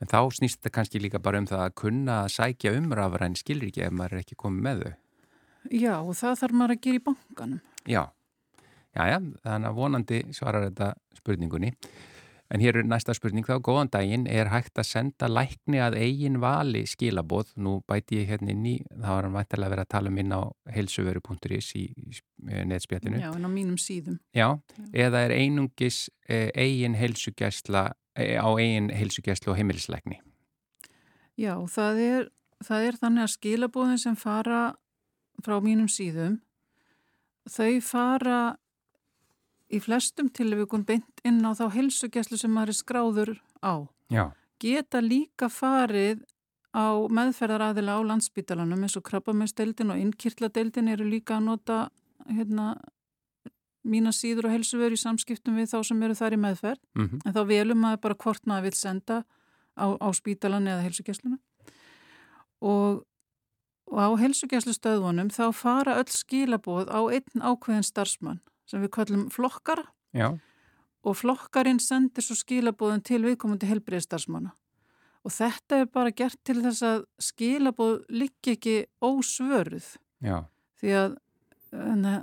En 0.00 0.08
þá 0.08 0.32
snýst 0.32 0.62
þetta 0.62 0.72
kannski 0.72 1.00
líka 1.02 1.20
bara 1.20 1.40
um 1.42 1.46
það 1.48 1.62
að 1.66 1.74
kunna 1.76 2.14
að 2.24 2.30
sækja 2.32 2.72
um 2.78 2.88
rafræn 2.96 3.34
skilríki 3.36 3.82
ef 3.84 3.92
maður 3.92 4.16
er 4.16 4.22
ekki 4.22 4.38
komið 4.40 4.62
með 4.64 4.84
þau. 4.84 4.94
Já, 5.76 5.94
og 6.00 6.14
það 6.16 6.38
þarf 6.40 6.56
maður 6.56 6.72
að 6.72 6.80
gera 6.86 7.00
í 7.00 7.02
bankanum. 7.04 7.60
Já, 7.84 8.02
já, 8.96 9.02
já, 9.10 9.18
þannig 9.44 9.68
að 9.68 9.76
vonandi 9.76 10.20
svarar 10.32 10.64
þetta 10.70 10.88
spurningunni. 11.18 11.74
En 12.50 12.58
hér 12.58 12.80
er 12.80 12.86
næsta 12.90 13.14
spurning 13.14 13.46
þá, 13.46 13.60
góðan 13.62 13.90
daginn, 13.94 14.24
er 14.26 14.48
hægt 14.50 14.78
að 14.80 14.88
senda 14.88 15.28
lækni 15.30 15.78
að 15.78 15.96
eigin 16.02 16.40
vali 16.42 16.82
skilaboð? 16.88 17.52
Nú 17.62 17.76
bæti 17.86 18.18
ég 18.18 18.32
hérna 18.32 18.50
inn 18.50 18.64
í, 18.66 18.72
þá 18.90 19.10
er 19.12 19.28
hann 19.28 19.36
væntalega 19.36 19.74
verið 19.74 19.84
að 19.84 19.92
tala 19.94 20.10
um 20.10 20.18
inn 20.18 20.34
á 20.34 20.42
heilsuveru.is 20.74 21.68
í, 21.78 21.84
í 21.94 22.64
netspjallinu. 22.66 23.20
Já, 23.22 23.28
en 23.30 23.46
á 23.46 23.50
mínum 23.54 23.78
síðum. 23.78 24.18
Já, 24.34 24.48
eða 24.90 25.22
er 25.28 25.36
einungis 25.36 26.08
eh, 26.26 26.50
eigin 26.58 26.98
heilsugæsla, 26.98 27.84
eh, 28.18 28.34
á 28.42 28.48
eigin 28.50 28.90
heilsugæslu 28.98 29.54
og 29.54 29.60
heimilisleikni? 29.60 30.18
Já, 31.38 31.54
það 31.70 32.02
er, 32.08 32.30
það 32.66 32.88
er 32.88 32.98
þannig 33.04 33.28
að 33.28 33.34
skilabóðin 33.36 34.02
sem 34.08 34.18
fara 34.18 34.64
frá 35.38 35.60
mínum 35.62 35.86
síðum, 35.86 36.40
þau 37.46 37.78
fara 37.78 38.40
í 39.70 39.80
flestum 39.82 40.28
tilvíkun 40.34 40.84
beint 40.86 41.24
inn 41.26 41.40
á 41.46 41.54
þá 41.54 41.66
helsugjæslu 41.74 42.38
sem 42.40 42.52
maður 42.52 42.74
er 42.74 42.78
skráður 42.80 43.32
á. 43.62 43.74
Já, 44.10 44.24
Geta 44.60 45.00
líka 45.00 45.48
farið 45.48 46.20
á 46.76 47.08
meðferðaraðila 47.08 47.96
á 47.96 48.00
landsbítalanum 48.10 48.84
eins 48.84 48.96
og 48.98 49.06
krabbameinsdeildin 49.08 49.94
og 49.94 50.00
innkirtladeildin 50.02 50.90
eru 50.92 51.06
líka 51.08 51.38
að 51.38 51.46
nota 51.48 51.78
hérna, 52.28 52.74
mína 53.82 54.12
síður 54.12 54.50
og 54.50 54.54
helsuveru 54.58 54.98
í 54.98 55.00
samskiptum 55.00 55.56
við 55.56 55.72
þá 55.72 55.78
sem 55.88 56.02
eru 56.02 56.18
þar 56.18 56.36
í 56.36 56.40
meðferð. 56.44 56.82
mm 56.94 57.22
En 57.24 57.34
þá 57.34 57.42
velum 57.48 57.80
maður 57.80 58.02
bara 58.04 58.14
hvort 58.14 58.46
maður 58.46 58.68
vil 58.68 58.76
senda 58.76 59.24
á, 59.80 59.86
á 59.96 60.08
spítalan 60.12 60.68
eða 60.68 60.84
helsugjæsluna. 60.84 61.38
Og, 62.60 63.02
og 63.88 63.96
á 63.98 64.08
helsugjæslu 64.20 64.76
stöðvunum 64.76 65.32
þá 65.32 65.52
fara 65.56 65.96
öll 65.96 66.12
skilaboð 66.12 66.92
á 66.92 67.00
einn 67.08 67.40
ákveðin 67.40 67.88
starfsmann 67.88 68.44
sem 68.70 68.82
við 68.84 68.92
kallum 68.96 69.26
flokkara 69.34 69.84
já, 70.16 70.30
og 71.04 71.16
flokkarinn 71.16 71.80
sendir 71.82 72.22
svo 72.26 72.36
skilaboðin 72.38 73.02
til 73.06 73.22
viðkomandi 73.24 73.68
helbriðstarfsmanna. 73.70 74.52
Og 75.24 75.32
þetta 75.34 75.82
er 75.82 75.88
bara 75.92 76.10
gert 76.16 76.38
til 76.48 76.60
þess 76.64 76.82
að 76.86 77.02
skilaboð 77.20 77.98
liggi 78.08 78.54
ekki 78.56 78.76
ósvöruð. 79.04 79.90
Já, 80.24 80.38
því 80.80 80.94
að 81.00 81.18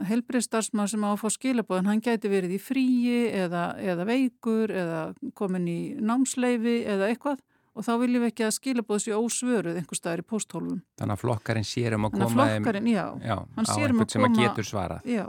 helbriðstarfsmann 0.10 0.90
sem 0.92 1.04
á 1.06 1.10
að 1.14 1.22
fá 1.22 1.30
skilaboðin, 1.38 1.88
hann 1.92 2.02
gæti 2.04 2.30
verið 2.32 2.56
í 2.58 2.62
fríi 2.62 3.20
eða, 3.38 3.68
eða 3.80 4.06
veikur 4.10 4.74
eða 4.74 5.02
komin 5.40 5.68
í 5.72 5.78
námsleifi 6.04 6.80
eða 6.90 7.12
eitthvað. 7.14 7.40
Og 7.78 7.86
þá 7.86 7.92
viljum 8.02 8.24
við 8.26 8.32
ekki 8.32 8.46
að 8.48 8.56
skilaboð 8.58 9.02
sér 9.04 9.20
ósvöruð 9.22 9.76
einhver 9.78 10.00
staðar 10.00 10.24
í 10.24 10.26
pósthólfum. 10.26 10.80
þannig 10.98 11.14
að 11.14 11.22
flokkarinn 11.22 11.68
sér 11.70 11.94
um 11.94 12.08
að 12.08 12.16
Þannig 12.16 12.26
að 12.26 12.32
koma 12.34 12.48
flokkarinn, 12.50 12.88
já, 12.90 13.04
já, 13.22 13.36
hann 13.38 13.68
á 13.70 13.70
sér 13.70 13.78
um 13.78 13.84
að 13.84 13.92
einhvern 13.94 14.10
sem 14.16 14.24
að 14.26 14.32
koma- 14.34 14.48
getur 14.48 14.66
svarað. 14.72 15.06
já, 15.06 15.26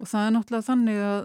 og 0.00 0.08
það 0.10 0.26
er 0.26 0.34
náttúrulega 0.36 0.66
þannig 0.66 1.00
að, 1.06 1.24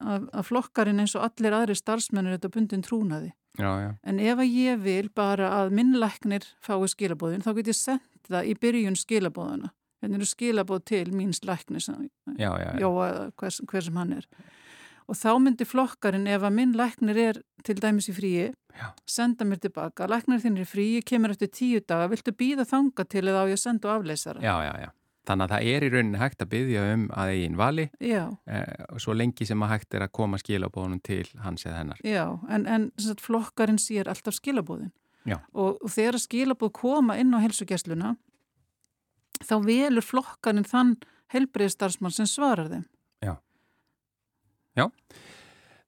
að, 0.00 0.26
að 0.32 0.48
flokkarinn 0.50 1.02
eins 1.02 1.14
og 1.18 1.26
allir 1.26 1.56
aðri 1.56 1.76
starfsmennir 1.78 2.36
þetta 2.36 2.52
bundin 2.56 2.84
trúnaði. 2.86 3.32
Já, 3.60 3.68
já, 3.82 3.90
En 4.08 4.20
ef 4.20 4.40
að 4.40 4.48
ég 4.56 4.80
vil 4.80 5.10
bara 5.12 5.50
að 5.60 5.74
minnlæknir 5.76 6.46
fái 6.64 6.88
skilabóðin, 6.88 7.44
þá 7.44 7.52
get 7.58 7.68
ég 7.68 7.76
sendt 7.76 8.30
það 8.30 8.48
í 8.48 8.54
byrjun 8.62 8.96
skilabóðana. 8.96 9.72
Þetta 10.02 10.18
eru 10.18 10.26
skilabóð 10.26 10.80
til 10.88 11.04
míns 11.14 11.42
læknis, 11.46 11.86
já, 11.86 11.94
já, 12.40 12.50
já. 12.58 12.70
Jóa 12.80 13.08
hver, 13.38 13.58
hver 13.70 13.84
sem 13.86 13.98
hann 14.00 14.16
er. 14.16 14.26
Og 15.10 15.18
þá 15.18 15.30
myndi 15.42 15.66
flokkarinn 15.68 16.26
ef 16.30 16.42
að 16.46 16.56
minn 16.56 16.72
læknir 16.78 17.18
er 17.20 17.38
til 17.66 17.76
dæmis 17.82 18.08
í 18.10 18.14
fríi, 18.16 18.48
Já. 18.72 18.88
senda 19.06 19.44
mér 19.44 19.60
tilbaka, 19.60 20.06
læknir 20.08 20.40
þinn 20.40 20.56
er 20.56 20.64
í 20.64 20.70
fríi, 20.70 21.02
kemur 21.04 21.34
eftir 21.34 21.50
tíu 21.52 21.82
daga, 21.84 22.08
viltu 22.08 22.32
býða 22.32 22.64
þanga 22.64 23.04
til 23.04 23.26
eða 23.26 23.44
á 23.44 23.50
ég 23.50 23.58
að 23.58 23.62
senda 23.66 23.90
og 23.90 24.00
afleysara? 24.00 24.40
já, 24.40 24.54
já, 24.64 24.72
já. 24.86 24.90
Þannig 25.28 25.44
að 25.46 25.52
það 25.54 25.66
er 25.70 25.84
í 25.86 25.90
rauninni 25.92 26.18
hægt 26.18 26.40
að 26.42 26.50
byggja 26.50 26.84
um 26.96 27.04
að 27.14 27.32
eigin 27.36 27.58
vali 27.60 27.84
Já, 28.02 28.24
eh, 28.50 28.86
svo 28.98 29.14
lengi 29.14 29.46
sem 29.46 29.62
að 29.62 29.70
hægt 29.76 29.94
er 29.94 30.04
að 30.06 30.14
koma 30.18 30.40
skilabóðunum 30.42 31.02
til 31.06 31.28
hans 31.44 31.66
eða 31.66 31.78
hennar. 31.78 32.00
já, 32.02 32.24
en, 32.50 32.66
en 32.66 32.88
sagt, 32.98 33.22
flokkarinn 33.22 33.78
sér 33.78 34.10
alltaf 34.10 34.34
skilabóðin. 34.34 34.90
Já. 35.22 35.38
Og, 35.54 35.78
og 35.78 35.94
þegar 35.94 36.18
skilabóð 36.18 36.72
koma 36.80 37.18
inn 37.22 37.30
á 37.30 37.38
helsugjæsluna, 37.44 38.16
þá 39.46 39.54
velur 39.62 40.02
flokkarinn 40.02 40.66
þann 40.66 40.96
helbriðstarfsmann 41.32 42.14
sem 42.14 42.26
svarar 42.26 42.72
þeim. 42.72 42.84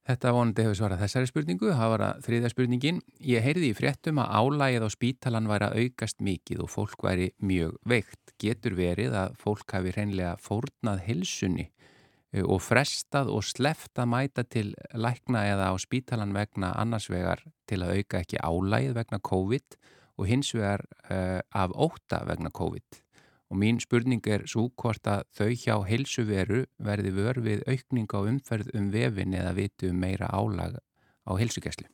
Þetta 0.05 0.31
vonandi 0.35 0.61
hefur 0.61 0.77
svarað 0.77 0.99
þessari 1.01 1.27
spurningu, 1.31 1.69
það 1.73 1.91
var 1.91 2.01
að 2.05 2.17
þriðja 2.27 2.49
spurningin. 2.51 2.97
Ég 3.25 3.41
heyrði 3.41 3.71
í 3.71 3.77
fréttum 3.77 4.19
að 4.21 4.35
álægið 4.37 4.83
á 4.85 4.89
spítalan 4.93 5.47
væri 5.49 5.65
að 5.65 5.77
aukast 5.81 6.19
mikið 6.27 6.61
og 6.61 6.69
fólk 6.69 7.05
væri 7.07 7.31
mjög 7.41 7.79
veikt. 7.89 8.35
Getur 8.37 8.75
verið 8.77 9.17
að 9.17 9.39
fólk 9.41 9.73
hafi 9.73 9.95
hreinlega 9.95 10.35
fórnað 10.37 11.01
hilsunni 11.07 11.65
eh, 11.65 12.45
og 12.45 12.61
frestað 12.61 13.31
og 13.33 13.47
sleft 13.49 13.97
að 13.97 14.11
mæta 14.13 14.45
til 14.45 14.67
lækna 14.93 15.41
eða 15.55 15.71
á 15.73 15.75
spítalan 15.81 16.37
vegna 16.37 16.75
annars 16.77 17.09
vegar 17.09 17.41
til 17.65 17.81
að 17.81 17.97
auka 17.97 18.21
ekki 18.21 18.43
álægið 18.45 18.93
vegna 18.99 19.21
COVID 19.25 19.79
og 20.21 20.29
hins 20.29 20.53
vegar 20.55 20.85
uh, 21.09 21.41
af 21.49 21.73
óta 21.73 22.21
vegna 22.29 22.53
COVID. 22.53 23.04
Og 23.53 23.59
mín 23.61 23.77
spurning 23.81 24.25
er 24.25 24.47
svo 24.49 24.69
hvort 24.73 25.05
að 25.05 25.25
þau 25.37 25.51
hjá 25.53 25.75
heilsuveru 25.85 26.63
verði 26.81 27.11
vör 27.13 27.41
við 27.45 27.65
aukning 27.69 28.09
á 28.09 28.19
umferð 28.25 28.71
um 28.73 28.87
vefin 28.93 29.35
eða 29.37 29.53
vitu 29.53 29.91
um 29.91 29.99
meira 30.01 30.31
álag 30.33 30.79
á 31.25 31.31
heilsugæslu. 31.37 31.85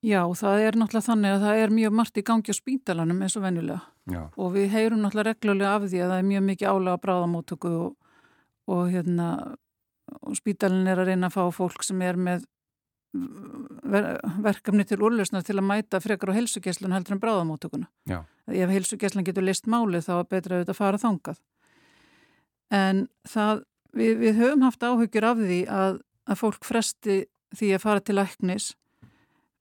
Já, 0.00 0.24
það 0.32 0.62
er 0.64 0.76
náttúrulega 0.80 1.08
þannig 1.10 1.34
að 1.34 1.42
það 1.44 1.62
er 1.62 1.72
mjög 1.76 1.96
margt 1.96 2.20
í 2.20 2.24
gangi 2.24 2.52
á 2.52 2.56
spítalanum 2.56 3.18
eins 3.20 3.36
og 3.36 3.42
venjulega. 3.44 3.80
Já, 4.08 4.22
Og 4.36 4.54
við 4.54 4.70
heyrum 4.72 5.02
náttúrulega 5.02 5.34
reglulega 5.34 5.74
af 5.76 5.82
því 5.84 6.00
að 6.00 6.12
það 6.12 6.20
er 6.20 6.30
mjög 6.30 6.46
mikið 6.46 6.70
álega 6.70 6.94
á 6.96 7.02
bráðamótöku 7.04 7.72
og, 7.80 7.90
og, 8.64 8.80
hérna, 8.92 9.26
og 10.24 10.38
spítalinn 10.40 10.88
er 10.88 11.02
að 11.02 11.12
reyna 11.12 11.28
að 11.28 11.36
fá 11.36 11.44
fólk 11.52 11.84
sem 11.84 12.00
er 12.00 12.16
með 12.16 12.48
verkefni 14.44 14.84
til 14.86 15.00
úrlausnar 15.02 15.42
til 15.46 15.56
að 15.58 15.66
mæta 15.66 16.00
frekar 16.02 16.30
á 16.30 16.38
heilsugjæslun 16.38 16.94
heldur 16.94 17.16
en 17.16 17.22
bráðamótökuna. 17.22 17.88
já, 18.06 18.22
Ef 18.46 18.70
heilsugjæslan 18.70 19.26
getur 19.26 19.42
list 19.42 19.66
málið 19.66 20.06
þá 20.06 20.12
er 20.18 20.28
betra 20.30 20.56
auðvitað 20.56 20.74
að 20.74 20.78
fara 20.78 21.02
þangað. 21.02 21.40
En 22.70 23.08
það, 23.26 23.64
við, 23.92 24.14
við 24.18 24.38
höfum 24.38 24.62
haft 24.62 24.86
áhyggjur 24.86 25.26
af 25.26 25.42
því 25.42 25.60
að, 25.66 26.00
að 26.30 26.40
fólk 26.44 26.64
fresti 26.64 27.18
því 27.56 27.74
að 27.74 27.82
fara 27.82 28.00
til 28.00 28.18
læknis 28.20 28.72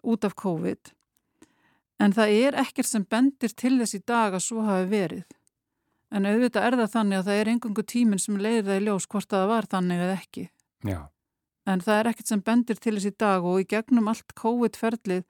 út 0.05 0.25
af 0.25 0.37
COVID 0.37 0.93
en 1.99 2.15
það 2.15 2.35
er 2.45 2.57
ekkert 2.63 2.87
sem 2.87 3.05
bendir 3.09 3.53
til 3.57 3.75
þess 3.81 3.97
í 3.97 4.01
dag 4.07 4.35
að 4.35 4.45
svo 4.45 4.63
hafi 4.63 4.87
verið. 4.91 5.25
En 6.09 6.25
auðvitað 6.25 6.65
er 6.65 6.77
það 6.79 6.93
þannig 6.95 7.19
að 7.19 7.27
það 7.27 7.39
er 7.39 7.51
engungu 7.53 7.85
tíminn 7.85 8.21
sem 8.21 8.37
leiðir 8.39 8.65
það 8.69 8.79
í 8.79 8.85
ljós 8.87 9.07
hvort 9.09 9.33
að 9.33 9.43
það 9.43 9.51
var 9.51 9.67
þannig 9.73 10.03
eða 10.05 10.15
ekki. 10.15 10.45
já, 10.87 10.99
En 11.69 11.83
það 11.83 12.01
er 12.01 12.09
ekkert 12.11 12.31
sem 12.31 12.41
bendir 12.45 12.79
til 12.81 12.95
þess 12.95 13.11
í 13.11 13.13
dag 13.19 13.45
og 13.45 13.61
í 13.61 13.67
gegnum 13.69 14.09
allt 14.11 14.33
COVID-ferlið 14.39 15.23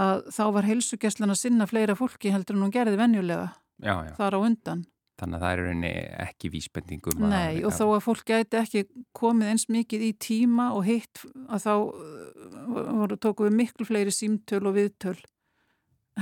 að 0.00 0.24
þá 0.32 0.44
var 0.56 0.68
heilsugjæslan 0.68 1.34
að 1.34 1.40
sinna 1.42 1.68
fleira 1.68 1.96
fólki 1.98 2.32
heldur 2.32 2.56
en 2.56 2.64
hún 2.66 2.72
gerði 2.72 2.96
venjulega 3.00 3.50
já, 3.82 3.94
já. 4.06 4.14
þar 4.16 4.38
á 4.38 4.40
undan. 4.40 4.86
Þannig 5.20 5.36
að 5.36 5.44
það 5.44 5.52
er 5.52 5.60
rauninni 5.62 5.92
ekki 6.24 6.50
vísbendingum. 6.50 7.24
Nei, 7.30 7.60
og 7.66 7.74
þó 7.76 7.84
að 7.92 8.04
fólk 8.06 8.24
gæti 8.30 8.58
ekki 8.58 8.84
komið 9.14 9.52
eins 9.52 9.66
mikið 9.70 10.06
í 10.06 10.10
tíma 10.22 10.70
og 10.74 10.86
hitt 10.88 11.22
að 11.46 11.66
þá 11.66 11.72
uh, 11.76 12.90
voru, 13.02 13.18
tóku 13.20 13.46
við 13.46 13.58
miklu 13.60 13.86
fleiri 13.86 14.14
símtöl 14.14 14.64
og 14.64 14.78
viðtöl 14.78 15.18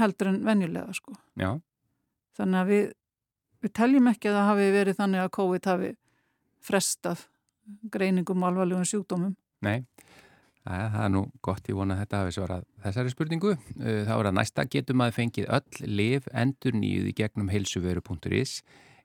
heldur 0.01 0.33
en 0.33 0.42
venjulega, 0.46 0.92
sko. 0.94 1.14
Já, 1.38 1.55
Þannig 2.40 2.61
að 2.61 2.70
við, 2.70 2.87
við 3.61 3.73
teljum 3.77 4.09
ekki 4.11 4.31
að 4.31 4.38
það 4.38 4.49
hafi 4.49 4.70
verið 4.77 4.99
þannig 5.01 5.23
að 5.23 5.33
COVID 5.37 5.68
hafi 5.70 5.90
frestað 6.64 7.25
greiningum 7.92 8.44
og 8.44 8.51
alvarlegum 8.51 8.88
sjúkdómum. 8.88 9.35
Nei. 9.66 9.87
Það 10.61 11.01
er 11.01 11.11
nú 11.14 11.23
gott, 11.42 11.64
ég 11.70 11.79
vona 11.79 11.96
að 11.96 12.03
þetta 12.03 12.20
hafi 12.20 12.35
svarað 12.37 12.64
þessari 12.85 13.12
spurningu. 13.14 13.55
Þá 13.81 14.12
er 14.18 14.29
að 14.29 14.37
næsta, 14.37 14.66
getur 14.68 14.99
maður 15.01 15.16
fengið 15.16 15.49
öll 15.57 15.88
liv 15.88 16.29
endur 16.37 16.77
nýjuð 16.77 17.09
í 17.11 17.14
gegnum 17.16 17.49
heilsuveru.is 17.51 18.61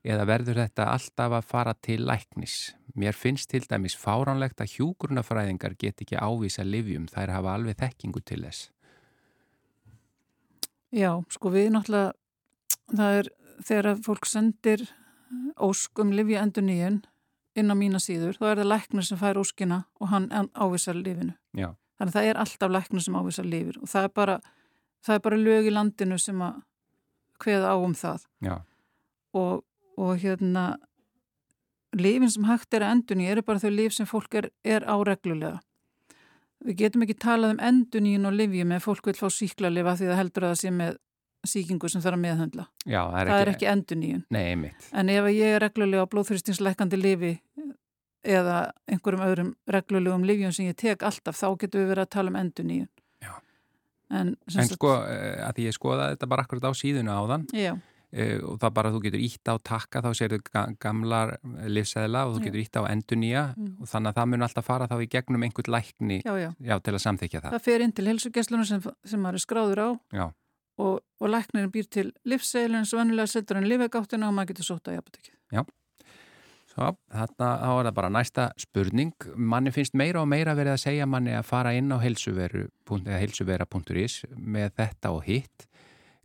eða 0.05 0.27
verður 0.29 0.59
þetta 0.61 0.89
alltaf 0.91 1.37
að 1.39 1.47
fara 1.49 1.73
til 1.79 2.01
læknis? 2.05 2.75
Mér 2.99 3.15
finnst 3.17 3.49
til 3.53 3.63
dæmis 3.63 3.95
fáránlegt 3.97 4.61
að 4.61 4.75
hjúgrunafræðingar 4.75 5.77
get 5.79 6.03
ekki 6.03 6.19
ávísa 6.19 6.67
livjum, 6.67 7.07
þær 7.09 7.33
hafa 7.37 7.55
alveg 7.55 7.79
þekkingu 7.79 8.21
til 8.21 8.43
þess. 8.45 8.69
Já, 10.95 11.11
sko 11.31 11.51
við 11.55 11.71
náttúrulega, 11.73 12.13
það 12.91 13.17
er 13.23 13.33
þegar 13.65 13.99
fólk 14.05 14.27
sendir 14.29 14.85
ósk 15.55 16.03
um 16.03 16.13
livja 16.15 16.43
endur 16.43 16.65
nýjun 16.67 17.01
inn 17.55 17.71
á 17.71 17.75
mína 17.77 18.01
síður, 18.03 18.37
þá 18.39 18.45
er 18.51 18.61
það 18.61 18.71
læknir 18.71 19.07
sem 19.07 19.19
fær 19.19 19.39
óskina 19.39 19.83
og 19.99 20.11
hann 20.11 20.29
ávísar 20.53 20.97
lifinu. 20.99 21.35
Já. 21.55 21.71
Þannig 21.95 22.11
að 22.11 22.17
það 22.17 22.29
er 22.29 22.39
alltaf 22.43 22.73
læknir 22.75 23.05
sem 23.05 23.15
ávísar 23.15 23.47
lifir 23.47 23.77
og 23.79 23.91
það 23.91 24.07
er 24.07 24.15
bara, 24.19 24.39
það 25.05 25.15
er 25.15 25.23
bara 25.27 25.39
lög 25.39 25.69
í 25.69 25.75
landinu 25.75 26.17
sem 26.19 26.41
að 26.43 26.57
hveða 27.43 27.71
á 27.71 27.75
um 27.79 27.95
það. 27.95 28.25
Já. 28.43 28.55
Og, 29.35 29.63
og 29.99 30.11
hérna, 30.19 30.65
lifin 31.95 32.31
sem 32.31 32.47
hægt 32.49 32.75
er 32.75 32.85
að 32.85 32.97
endunni 32.97 33.29
eru 33.31 33.45
bara 33.45 33.63
þau 33.63 33.71
lif 33.71 33.95
sem 33.95 34.09
fólk 34.09 34.35
er, 34.41 34.49
er 34.63 34.83
áreglulega. 34.87 35.61
Við 36.65 36.79
getum 36.81 37.03
ekki 37.05 37.17
talað 37.21 37.55
um 37.55 37.63
endunín 37.63 38.27
og 38.27 38.35
livjum 38.35 38.71
ef 38.75 38.87
fólk 38.87 39.11
vil 39.11 39.17
fá 39.19 39.27
síkla 39.31 39.69
lifa 39.69 39.95
því 39.99 40.07
það 40.09 40.19
heldur 40.21 40.45
að 40.47 40.53
það 40.53 40.61
sé 40.63 40.71
með 40.73 40.95
síkingu 41.49 41.89
sem 41.89 42.01
þarf 42.01 42.17
að 42.17 42.23
meðhandla. 42.25 42.65
Já, 42.85 43.01
það 43.11 43.19
er 43.21 43.27
það 43.29 43.39
ekki, 43.39 43.45
er 43.47 43.53
ekki 43.53 43.69
enduníun. 43.73 44.23
Nei, 44.29 44.43
einmitt. 44.51 44.89
En 44.93 45.09
ef 45.09 45.29
ég 45.31 45.55
er 45.55 45.61
reglulega 45.65 46.03
á 46.05 46.11
blóðþrýstingsleikandi 46.11 46.99
lifi 47.01 47.33
eða 48.25 48.59
einhverjum 48.89 49.25
öðrum 49.25 49.49
reglulegum 49.69 50.23
livjum 50.25 50.53
sem 50.55 50.69
ég 50.71 50.77
tek 50.81 51.03
alltaf, 51.05 51.37
þá 51.37 51.47
getum 51.61 51.83
við 51.83 51.91
verið 51.93 52.05
að 52.07 52.13
tala 52.15 52.31
um 52.33 52.39
enduníun. 52.41 52.87
Já. 53.21 53.33
En, 54.09 54.35
En 54.57 54.69
sko, 54.71 54.95
eh, 55.05 55.41
að 55.45 55.59
því 55.59 55.67
ég 55.69 55.75
skoða 55.77 56.07
þetta 56.15 56.29
bara 56.31 56.45
akkurat 56.45 56.65
á 56.65 56.71
síðuna 56.77 57.17
áðan 57.21 57.45
Já, 57.53 57.75
eh, 58.13 58.37
og 58.41 58.57
það 58.61 58.73
bara 58.73 58.91
þú 58.93 59.01
getur 59.03 59.19
ítt 59.25 59.45
á 59.49 59.55
takka 59.61 60.01
þá 60.01 60.09
sérðu 60.17 60.39
ga 60.51 60.65
gamlar 60.79 61.35
livsæðla 61.69 62.25
og 62.25 62.35
þú 62.35 62.39
Já. 62.41 62.45
getur 62.45 62.61
ítt 62.63 62.77
á 62.77 62.83
endurnýja 62.89 63.43
Mm. 63.57 63.75
og 63.81 63.87
þannig 63.87 64.09
að 64.13 64.17
það 64.17 64.29
mun 64.29 64.41
alltaf 64.41 64.65
fara 64.65 64.87
þá 64.87 64.95
í 65.01 65.09
gegnum 65.09 65.43
einhvern 65.45 65.71
lækni 65.73 66.21
já, 66.25 66.33
já. 66.61 66.79
til 66.81 66.93
að 66.93 67.01
samþykja 67.05 67.41
það. 67.41 67.51
Það 67.53 67.61
fer 67.65 67.81
inn 67.81 67.91
til 67.93 68.05
helsugessluna 68.09 68.65
sem, 68.65 68.81
sem 69.05 69.19
maður 69.21 69.37
er 69.37 69.45
skráður 69.45 69.79
á 69.85 69.89
Já. 70.13 70.25
Og, 70.81 70.99
og 71.21 71.27
læknirinn 71.31 71.73
býr 71.73 71.87
til 71.91 72.07
livsseilin 72.27 72.87
svo 72.87 72.99
vennilega 72.99 73.31
setur 73.31 73.59
hann 73.59 73.69
lifegáttina 73.69 74.29
og 74.29 74.35
maður 74.37 74.49
getur 74.53 74.67
sótt 74.69 74.89
á 74.91 74.97
japatekið. 74.97 75.35
Svo, 76.75 76.89
þarna 77.07 77.49
þá 77.61 77.69
er 77.71 77.87
það 77.87 77.97
bara 78.01 78.11
næsta 78.11 78.43
spurning. 78.59 79.13
Manni 79.35 79.71
finnst 79.71 79.95
meira 79.95 80.19
og 80.19 80.27
meira 80.27 80.55
verið 80.57 80.73
að 80.73 80.83
segja 80.83 81.05
manni 81.07 81.31
að 81.37 81.47
fara 81.47 81.71
inn 81.77 81.93
á 81.95 81.97
heilsuvera.is 82.03 84.13
með 84.35 84.69
þetta 84.81 85.07
og 85.15 85.23
hitt. 85.29 85.59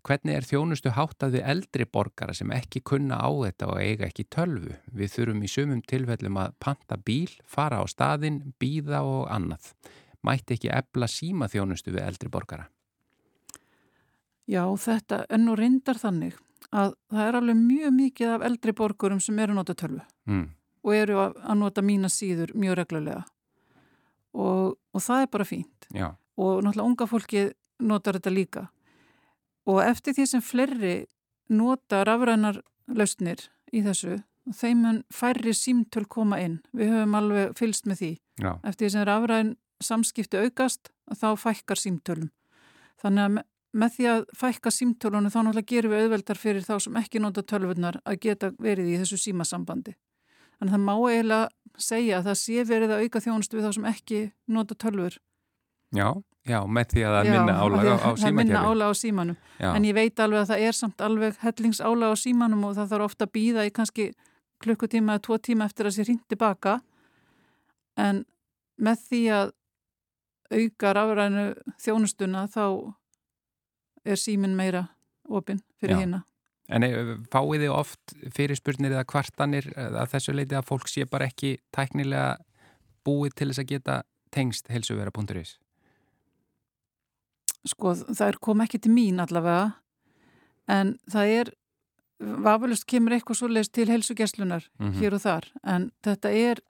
Hvernig 0.01 0.33
er 0.33 0.49
þjónustu 0.49 0.89
háttað 0.97 1.35
við 1.37 1.45
eldri 1.53 1.85
borgara 1.85 2.33
sem 2.35 2.51
ekki 2.57 2.81
kunna 2.89 3.21
á 3.21 3.29
þetta 3.29 3.69
og 3.69 3.77
eiga 3.85 4.09
ekki 4.09 4.25
tölvu? 4.33 4.73
Við 4.97 5.13
þurfum 5.13 5.45
í 5.45 5.55
sumum 5.55 5.83
tilfellum 5.85 6.41
að 6.41 6.57
panta 6.59 6.97
bíl, 6.97 7.29
fara 7.45 7.79
á 7.79 7.85
staðinn, 7.85 8.57
býða 8.59 9.05
og 9.05 9.29
annað. 9.31 9.77
Mætti 10.25 10.57
ekki 10.57 10.73
ebla 10.73 11.07
síma 11.07 11.53
þjónustu 11.53 11.93
við 11.93 12.07
eldri 12.09 12.33
borgara? 12.33 12.65
Já, 14.51 14.65
þetta 14.83 15.25
enn 15.31 15.49
og 15.53 15.59
reyndar 15.61 15.99
þannig 16.01 16.39
að 16.75 16.95
það 17.11 17.27
er 17.29 17.39
alveg 17.39 17.59
mjög 17.61 17.93
mikið 17.97 18.33
af 18.35 18.45
eldri 18.47 18.73
borgurum 18.79 19.21
sem 19.23 19.39
eru 19.43 19.55
að 19.55 19.61
nota 19.61 19.75
tölvu 19.79 20.03
Mm. 20.31 20.49
og 20.85 20.95
eru 20.95 21.17
að, 21.19 21.39
nota 21.59 21.83
mína 21.83 22.09
síður 22.11 22.53
mjög 22.55 22.77
reglulega. 22.81 23.25
Og, 24.35 24.77
og 24.95 25.03
það 25.03 25.23
er 25.25 25.31
bara 25.33 25.45
fínt. 25.49 25.87
Já, 25.95 26.09
og 26.39 26.63
náttúrulega 26.65 26.87
unga 26.87 27.07
fólki 27.11 27.43
notar 27.81 28.19
þetta 28.19 28.33
líka. 28.35 28.67
Og 29.67 29.81
eftir 29.85 30.15
því 30.15 30.27
sem 30.31 30.41
fleiri 30.45 30.95
nota 31.51 32.05
rafrænar 32.07 32.61
lausnir 32.89 33.49
í 33.73 33.83
þessu 33.85 34.21
þeim 34.57 35.03
færri 35.13 35.53
símtöl 35.55 36.07
koma 36.09 36.39
inn. 36.43 36.61
Við 36.75 36.91
höfum 36.95 37.19
alveg 37.19 37.57
fylst 37.59 37.87
með 37.87 38.01
því. 38.03 38.13
Já, 38.41 38.53
eftir 38.65 38.87
því 38.87 38.93
sem 38.95 39.07
rafræn 39.09 39.57
samskipti 39.83 40.41
aukast 40.45 40.91
þá 41.11 41.29
fækkar 41.39 41.81
símtölum. 41.81 42.31
Þannig 43.03 43.27
að 43.27 43.45
með 43.73 43.97
því 43.97 44.07
að 44.11 44.23
fækka 44.41 44.71
símtölunum 44.75 45.31
þá 45.31 45.39
náttúrulega 45.41 45.71
gerum 45.71 45.93
við 45.95 46.05
auðveldar 46.05 46.39
fyrir 46.41 46.65
þá 46.67 46.75
sem 46.83 46.97
ekki 47.01 47.21
nota 47.23 47.43
tölvurnar 47.47 48.01
að 48.05 48.19
geta 48.25 48.51
verið 48.59 48.89
í 48.91 48.97
þessu 49.03 49.19
símasambandi. 49.21 49.95
Þannig 50.59 50.73
að 50.73 50.77
það 50.77 50.87
má 50.89 50.95
eiginlega 51.11 51.49
segja 51.81 52.19
að 52.19 52.27
það 52.31 52.41
sé 52.41 52.65
verið 52.69 52.95
að 52.97 53.05
auka 53.05 53.23
þjónustu 53.25 53.57
við 53.59 53.69
þá 53.69 53.77
sem 53.77 53.87
ekki 53.93 54.19
nota 54.51 54.75
tölvur. 54.75 55.17
Já, 55.95 56.09
já, 56.47 56.59
með 56.67 56.91
því 56.93 57.05
að 57.07 57.15
það 57.17 57.31
Já, 57.31 57.33
minna 57.37 57.55
álag 57.61 57.87
á, 57.87 57.95
á 57.95 58.11
það 58.11 58.27
er 58.27 58.35
minna 58.35 58.51
símakerfi. 58.51 58.73
álag 58.75 58.91
á 58.91 58.95
símanum. 59.01 59.39
Já, 59.61 59.71
en 59.75 59.87
ég 59.89 59.97
veit 59.97 60.21
alveg 60.25 60.43
að 60.43 60.51
það 60.51 60.67
er 60.67 60.79
samt 60.81 61.07
alveg 61.07 61.41
hellingsálag 61.45 62.13
á 62.13 62.17
símanum 62.21 62.67
og 62.69 62.77
það 62.79 62.93
þarf 62.93 63.09
ofta 63.11 63.27
að 63.27 63.33
býða 63.39 63.67
í 63.67 63.73
kannski 63.75 64.11
klukkutíma 64.61 65.17
eða 65.17 65.25
tvo 65.27 65.39
tíma 65.41 65.67
eftir 65.71 65.89
að 65.89 65.97
sér 65.97 66.11
hringt 66.11 66.27
tilbaka. 66.29 66.81
En 67.97 68.25
með 68.81 69.07
því 69.09 69.23
að 69.39 69.53
auka 70.51 70.93
rafrænu 70.99 71.45
þjónustuna 71.81 72.45
þá 72.51 72.65
er 74.05 74.17
símin 74.17 74.57
meira 74.57 74.87
opinn 75.29 75.61
fyrir 75.81 75.95
Já. 75.97 76.01
hérna. 76.05 76.23
En 76.71 76.83
eh, 76.87 77.17
fáið 77.33 77.65
þið 77.65 77.73
oft 77.75 78.15
fyrirspurnir 78.37 78.93
eða 78.95 79.05
kvartanir 79.11 79.67
eh, 79.77 79.91
að 80.03 80.13
þessu 80.15 80.35
leiti 80.37 80.55
að 80.55 80.69
fólk 80.69 80.89
sé 80.89 81.05
bara 81.11 81.27
ekki 81.27 81.57
tæknilega 81.75 82.37
búið 83.05 83.35
til 83.35 83.49
þess 83.51 83.59
að 83.65 83.71
geta 83.73 84.03
tengst 84.31 84.69
heilsuvera.is? 84.71 85.57
Sko 87.69 87.93
það 87.99 88.27
er 88.31 88.39
kom 88.41 88.63
ekki 88.65 88.79
til 88.81 88.93
mín 88.95 89.21
allavega 89.21 89.73
en 90.71 90.95
það 91.11 91.33
er 91.41 91.51
vafalust 92.21 92.87
kemur 92.89 93.17
eitthvað 93.17 93.39
svoleiðis 93.41 93.73
til 93.73 93.89
heilsugjastlunar 93.91 94.69
Mhm. 94.79 94.95
hér 95.01 95.15
og 95.17 95.21
þar 95.25 95.45
en 95.65 95.91
þetta 96.05 96.33
er 96.37 96.61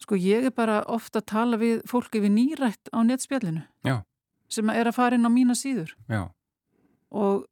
sko 0.00 0.14
ég 0.16 0.44
er 0.46 0.50
bara 0.52 0.82
ofta 0.86 1.20
að 1.20 1.26
tala 1.26 1.56
við 1.56 1.82
fólki 1.88 2.20
við 2.20 2.32
nýrætt 2.36 2.88
á 2.92 3.00
netspjallinu 3.04 3.64
Já. 3.84 4.04
Sem 4.48 4.70
er 4.70 4.86
að 4.90 4.94
fara 4.96 5.16
inn 5.18 5.26
á 5.26 5.30
mína 5.32 5.56
síður 5.58 5.94
Já, 6.10 6.22
og 7.10 7.46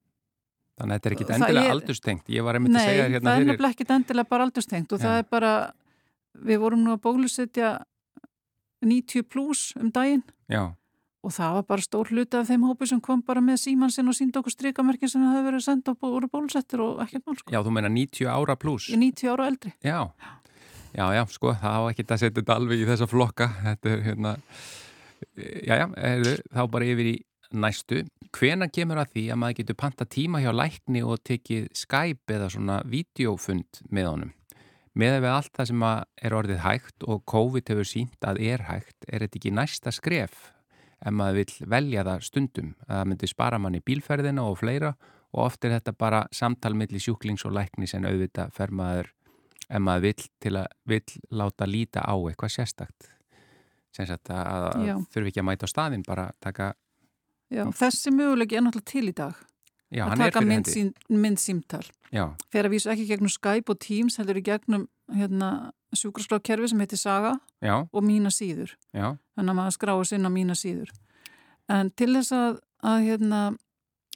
þannig 0.78 0.90
að 0.90 0.98
þetta 0.98 1.08
er 1.10 1.16
ekki 1.16 1.26
Það 1.28 1.34
endilega 1.38 1.64
er- 1.66 1.74
aldurstengt. 1.78 2.28
Ég 2.34 2.42
var 2.46 2.58
einmitt 2.58 2.72
nei, 2.74 2.80
að 2.82 2.88
segja 2.88 3.02
það 3.04 3.12
hérna 3.14 3.30
er 3.34 3.36
fyrir... 3.42 3.50
nefnilega 3.52 3.74
ekkit 3.76 3.90
endilega 3.96 4.28
bara 4.34 4.46
aldurstengt 4.48 4.92
og 4.94 4.98
Já. 4.98 5.04
það 5.06 5.18
er 5.22 5.28
bara 5.30 5.52
við 6.50 6.62
vorum 6.64 6.82
nú 6.84 6.94
að 6.96 7.02
bólusetja 7.04 7.74
90 8.84 9.22
pluss 9.30 9.72
um 9.80 9.90
daginn 9.94 10.24
Já, 10.50 10.64
og 11.24 11.32
það 11.32 11.54
var 11.56 11.66
bara 11.70 11.84
stór 11.86 12.10
hluti 12.12 12.36
af 12.36 12.48
þeim 12.50 12.66
hópi 12.68 12.88
sem 12.90 13.00
kom 13.00 13.22
bara 13.24 13.40
með 13.40 13.62
síman 13.62 13.92
sinn 13.94 14.10
og 14.10 14.16
síndi 14.18 14.36
okkur 14.40 14.52
strikamerkin 14.52 15.08
sem 15.08 15.22
það 15.24 15.36
hefur 15.38 15.46
verið 15.48 15.64
sendt 15.64 15.88
á 15.88 15.92
voru 15.96 16.28
bólusettir 16.28 16.82
og 16.84 16.98
ekkert 17.06 17.24
mál 17.24 17.38
sko. 17.38 17.54
já, 17.54 17.60
þú 17.64 17.72
meina 17.72 17.88
90 17.88 18.28
ára 18.28 18.56
pluss. 18.60 18.90
Í 18.92 18.98
90 19.00 19.30
ára 19.32 19.46
og 19.46 19.52
eldri. 19.54 19.72
Já, 19.80 20.00
já, 20.92 21.06
já, 21.16 21.22
sko, 21.32 21.54
það 21.62 21.78
á 21.80 21.82
ekki 21.94 22.04
að 22.04 22.20
setja 22.26 22.40
þetta 22.42 22.58
alveg 22.58 22.82
í 22.82 22.88
þessa 22.90 23.08
flokka. 23.08 23.48
Þetta 23.64 23.94
er 23.94 24.04
hérna... 24.10 24.34
Er, 25.36 26.28
þá 26.54 26.62
bara 26.70 26.86
yfir 26.86 27.10
í 27.10 27.16
næstu. 27.54 28.04
Hvena 28.34 28.68
kemur 28.72 29.00
að 29.02 29.12
því 29.14 29.24
að 29.30 29.40
maður 29.42 29.58
getur 29.60 29.78
panta 29.78 30.06
tíma 30.10 30.40
hjá 30.42 30.50
lækni 30.54 31.04
og 31.06 31.22
tekið 31.26 31.68
Skype 31.76 32.34
eða 32.36 32.50
svona 32.54 32.80
videofund 32.90 33.84
með 33.90 34.10
honum? 34.10 34.32
Með 34.94 35.16
við 35.24 35.32
allt 35.32 35.54
það 35.56 35.70
sem 35.70 35.84
að 35.86 36.00
er 36.22 36.34
orðið 36.38 36.60
hægt 36.62 37.06
og 37.10 37.24
COVID 37.30 37.70
hefur 37.72 37.88
sínt 37.88 38.26
að 38.26 38.38
er 38.46 38.62
hægt, 38.68 39.06
er 39.08 39.24
þetta 39.24 39.40
ekki 39.40 39.54
næsta 39.54 39.94
skref 39.94 40.52
ef 41.04 41.12
maður 41.12 41.40
vill 41.40 41.68
velja 41.74 42.04
það 42.06 42.24
stundum 42.28 42.70
að 42.86 42.94
það 42.94 43.10
myndi 43.10 43.30
spara 43.30 43.60
manni 43.60 43.82
bílferðina 43.84 44.46
og 44.46 44.60
fleira 44.60 44.94
og 45.34 45.40
oft 45.48 45.66
er 45.66 45.76
þetta 45.76 45.96
bara 45.98 46.22
samtal 46.32 46.74
milli 46.78 47.02
sjúklings 47.02 47.44
og 47.48 47.56
læknis 47.58 47.96
en 47.98 48.06
auðvitað 48.08 48.54
fer 48.54 48.72
maður 48.72 49.10
ef 49.68 49.82
maður 49.82 50.24
til 50.44 50.54
að 50.60 50.78
vill 50.88 51.18
láta 51.34 51.68
líta 51.68 52.04
á 52.06 52.14
eitthvað 52.14 52.54
sérstakt 52.56 53.13
sem 53.96 54.06
sagt 54.08 54.30
að, 54.34 54.70
þurfi 55.14 55.30
ekki 55.32 55.42
að 55.42 55.48
mæta 55.50 55.66
á 55.66 55.72
staðinn 55.72 56.04
bara 56.06 56.28
taka, 56.42 56.72
Já, 57.52 57.64
þessi 57.76 58.10
mögulegi 58.14 58.56
er 58.58 58.64
náttúrulega 58.64 58.90
til 58.90 59.08
í 59.10 59.14
dag. 59.14 59.34
Já, 59.94 60.06
að 60.08 60.18
taka 60.24 60.40
fyrir 60.40 60.48
mynd, 60.48 60.66
hendi. 60.66 60.72
sín, 60.74 61.18
mynd 61.22 61.38
símtal. 61.38 61.84
já, 62.10 62.24
Fer 62.50 62.66
að 62.66 62.72
vísu 62.74 62.90
ekki 62.90 63.04
gegnum 63.06 63.30
Skype 63.30 63.70
og 63.70 63.78
Teams, 63.84 64.16
heldur 64.18 64.40
í 64.40 64.42
gegnum 64.42 64.86
hérna, 65.14 65.50
sjúkraskrákerfi 65.94 66.72
sem 66.72 66.80
heitir 66.82 66.98
Saga 66.98 67.34
já, 67.62 67.76
og 67.92 68.02
mína 68.02 68.32
síður. 68.34 68.72
Þannig 68.96 69.52
að 69.52 69.58
maður 69.60 69.76
skráður 69.76 70.08
sinna 70.10 70.32
mína 70.32 70.56
síður. 70.58 70.90
En 71.70 71.92
til 71.94 72.10
þess 72.16 72.32
að, 72.34 72.58
að 72.82 73.04
hérna, 73.06 73.42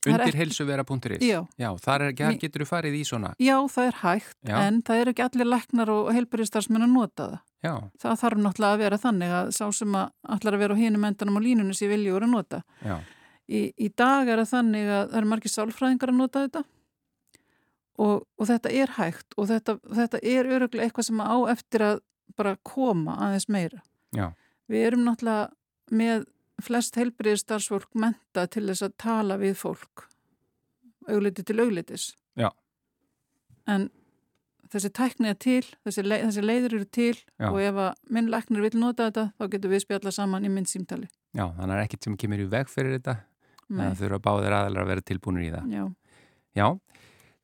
undir 0.07 0.37
heilsuvera.is 0.39 1.23
já, 1.27 1.41
já, 1.59 1.69
þar, 1.83 2.05
er, 2.09 2.13
getur 2.39 2.63
þú 2.65 2.69
farið 2.71 2.95
í 3.01 3.03
svona 3.09 3.33
já, 3.43 3.57
það 3.75 3.87
er 3.91 3.97
hægt, 4.03 4.37
Já. 4.47 4.57
en 4.69 4.81
það 4.87 5.01
eru 5.03 5.11
ekki 5.15 5.25
allir 5.27 5.51
læknar 5.51 5.91
og 5.91 6.11
heilbæriðstarfsmenn 6.15 6.87
að 6.87 6.93
nota 6.95 7.27
það. 7.33 7.39
já, 7.67 7.73
Það 8.05 8.19
þarf 8.23 8.43
náttúrulega 8.45 8.73
að 8.79 8.83
vera 8.85 8.99
þannig 9.03 9.37
að 9.41 9.53
sá 9.59 9.65
sem 9.75 9.95
að 9.99 10.11
allar 10.39 10.55
að 10.59 10.63
vera 10.65 10.75
á 10.75 10.83
hinum 10.83 11.05
endanum 11.11 11.39
á 11.39 11.41
línunni 11.43 11.75
sem 11.75 11.91
vilja 11.91 12.15
að 12.21 12.29
nota. 12.31 12.63
já, 12.85 12.99
Í, 13.49 13.61
í 13.81 13.89
dag 13.97 14.29
er 14.29 14.43
það 14.45 14.51
þannig 14.53 14.89
að 14.93 15.05
það 15.09 15.19
eru 15.23 15.29
margir 15.33 15.51
sálfræðingar 15.55 16.11
að 16.13 16.19
nota 16.21 16.43
þetta 16.45 16.63
og, 17.99 18.27
og 18.39 18.47
þetta 18.51 18.73
er 18.77 18.93
hægt 18.99 19.35
og 19.41 19.49
þetta, 19.51 19.75
þetta 19.99 20.21
er 20.23 20.51
öruglega 20.55 20.85
eitthvað 20.87 21.07
sem 21.09 21.23
á 21.25 21.37
eftir 21.51 21.85
að 21.87 22.01
bara 22.39 22.57
koma 22.63 23.17
aðeins 23.25 23.49
meira. 23.51 23.81
já, 24.15 24.29
Við 24.69 24.85
erum 24.91 25.07
náttúrulega 25.07 25.49
með 25.97 26.27
flest 26.63 26.97
heilbriðið 26.99 27.43
starfsfólk 27.43 27.95
menta 27.95 28.47
til 28.51 28.67
þess 28.69 28.87
að 28.87 28.97
tala 29.01 29.39
við 29.41 29.55
fólk 29.61 30.09
augliti 31.09 31.45
til 31.47 31.61
auglitis. 31.63 32.11
Já. 32.39 32.51
En 33.69 33.89
þessi 34.73 34.91
tækni 34.93 35.31
er 35.33 35.39
til, 35.41 35.63
þessi, 35.87 36.05
leið, 36.05 36.25
þessi 36.27 36.45
leiður 36.45 36.77
eru 36.79 36.89
til 36.93 37.15
Já. 37.17 37.49
og 37.49 37.61
ef 37.63 37.81
að 37.87 38.03
minn 38.17 38.29
læknir 38.33 38.65
vil 38.67 38.75
nota 38.81 39.09
þetta 39.09 39.25
þá 39.39 39.47
getur 39.55 39.73
við 39.73 39.85
spjalla 39.85 40.13
saman 40.15 40.45
í 40.45 40.53
mynd 40.53 40.71
símtali. 40.71 41.09
Já, 41.37 41.47
þannig 41.57 41.75
er 41.77 41.85
ekkit 41.85 42.09
sem 42.09 42.19
kemur 42.21 42.43
í 42.43 42.49
veg 42.51 42.69
fyrir 42.73 42.99
þetta 42.99 43.19
Nei. 43.69 43.83
það 43.85 43.99
þurfa 44.03 44.21
báðir 44.25 44.57
aðalega 44.59 44.85
að 44.85 44.93
vera 44.93 45.07
tilbúinir 45.09 45.47
í 45.47 45.51
það 45.53 45.73
Já. 45.73 45.83
Já, 46.59 46.69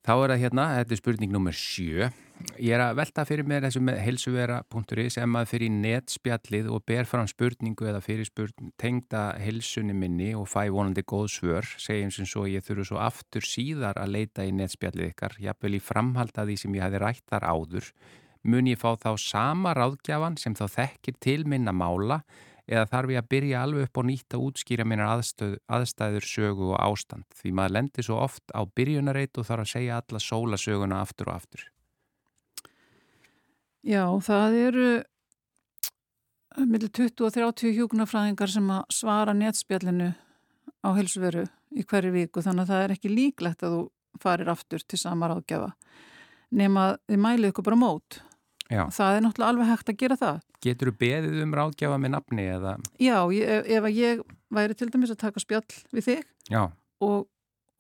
þá 0.05 0.12
er 0.14 0.35
það 0.35 0.42
hérna, 0.44 0.68
þetta 0.81 0.96
er 0.96 1.00
spurning 1.00 1.33
nummer 1.33 1.57
sjö. 1.57 2.11
Ég 2.55 2.75
er 2.77 2.83
að 2.85 2.99
velta 3.01 3.25
fyrir 3.27 3.47
mér 3.49 3.65
þessu 3.67 3.81
með 3.83 3.97
helsuvera.is 4.05 5.17
ef 5.19 5.27
maður 5.31 5.49
fyrir 5.51 5.73
netspjallið 5.75 6.69
og 6.71 6.85
ber 6.87 7.09
fram 7.09 7.27
spurningu 7.31 7.89
eða 7.91 8.03
fyrir 8.05 8.29
spurning 8.29 8.71
tengda 8.81 9.25
helsunni 9.43 9.97
minni 9.97 10.31
og 10.39 10.47
fæ 10.53 10.69
vonandi 10.75 11.03
góð 11.03 11.27
svör, 11.35 11.69
segjum 11.83 12.13
sem 12.15 12.29
svo 12.29 12.47
ég 12.51 12.65
þurfu 12.67 12.87
svo 12.91 13.01
aftur 13.03 13.47
síðar 13.49 13.99
að 13.99 14.15
leita 14.17 14.47
í 14.47 14.55
netspjallið 14.55 15.11
ykkar, 15.11 15.37
jafnvel 15.43 15.79
í 15.79 15.83
framhalda 15.83 16.47
því 16.47 16.57
sem 16.63 16.79
ég 16.79 16.87
hafi 16.87 17.03
rætt 17.03 17.27
þar 17.33 17.49
áður, 17.51 17.91
mun 18.47 18.71
ég 18.71 18.81
fá 18.81 18.91
þá 19.03 19.11
sama 19.21 19.75
ráðgjafan 19.75 20.39
sem 20.41 20.55
þá 20.55 20.65
þekkir 20.79 21.21
til 21.27 21.43
minna 21.51 21.75
mála 21.75 22.23
eða 22.71 22.89
þarf 22.95 23.13
ég 23.13 23.21
að 23.21 23.31
byrja 23.35 23.63
alveg 23.67 23.89
upp 23.89 24.01
á 24.01 24.03
nýtt 24.09 24.37
að 24.37 24.49
útskýra 24.49 24.89
minnar 24.89 25.19
aðstöð, 25.19 25.59
aðstæður, 25.69 26.29
sögu 26.29 26.73
og 26.73 26.81
ástand 26.81 27.27
því 27.37 27.55
maður 27.59 27.77
lendir 27.79 28.09
svo 28.09 28.23
oft 28.25 28.57
á 28.57 28.65
byrjunareit 28.65 29.37
og 29.37 29.49
þarf 29.51 29.67
að 29.67 29.73
segja 29.75 30.01
alla 30.01 30.23
sólasöguna 30.23 31.05
aftur 31.05 31.33
og 31.33 31.41
aftur. 31.43 31.74
Já, 33.85 34.05
það 34.25 34.57
eru 34.62 34.88
millir 36.64 36.92
20 36.94 37.27
og 37.27 37.35
30 37.35 37.75
hjúkunarfræðingar 37.79 38.53
sem 38.53 38.70
að 38.70 38.85
svara 38.94 39.35
netspjallinu 39.37 40.12
á 40.85 40.88
helsuveru 40.97 41.44
í 41.75 41.85
hverju 41.85 42.14
viku 42.14 42.44
þannig 42.44 42.64
að 42.64 42.73
það 42.73 42.85
er 42.85 42.94
ekki 42.94 43.11
líklegt 43.11 43.64
að 43.66 43.75
þú 43.75 43.83
farir 44.23 44.51
aftur 44.53 44.85
til 44.87 45.01
sama 45.01 45.29
ráðgjafa 45.29 45.73
nema 46.55 46.87
að 46.87 46.97
þið 47.11 47.20
mælið 47.25 47.51
ykkur 47.51 47.66
bara 47.66 47.81
mót. 47.81 48.20
Já. 48.70 48.87
Það 48.94 49.16
er 49.16 49.25
náttúrulega 49.25 49.53
alveg 49.53 49.70
hægt 49.70 49.90
að 49.90 49.99
gera 50.01 50.16
það. 50.20 50.40
Getur 50.64 50.90
þú 50.90 50.97
beðið 51.03 51.42
um 51.44 51.55
ráðgjafa 51.59 52.01
með 52.01 52.14
nafni 52.14 52.47
eða? 52.55 52.75
Já, 53.03 53.18
ég, 53.35 53.51
ef, 53.59 53.68
ef 53.77 53.88
að 53.88 53.99
ég 53.99 54.25
væri 54.55 54.79
til 54.79 54.88
dæmis 54.94 55.12
að 55.12 55.20
taka 55.27 55.42
spjall 55.42 55.66
við 55.92 56.07
þig 56.09 56.23
Já, 56.49 56.62
og, 57.05 57.27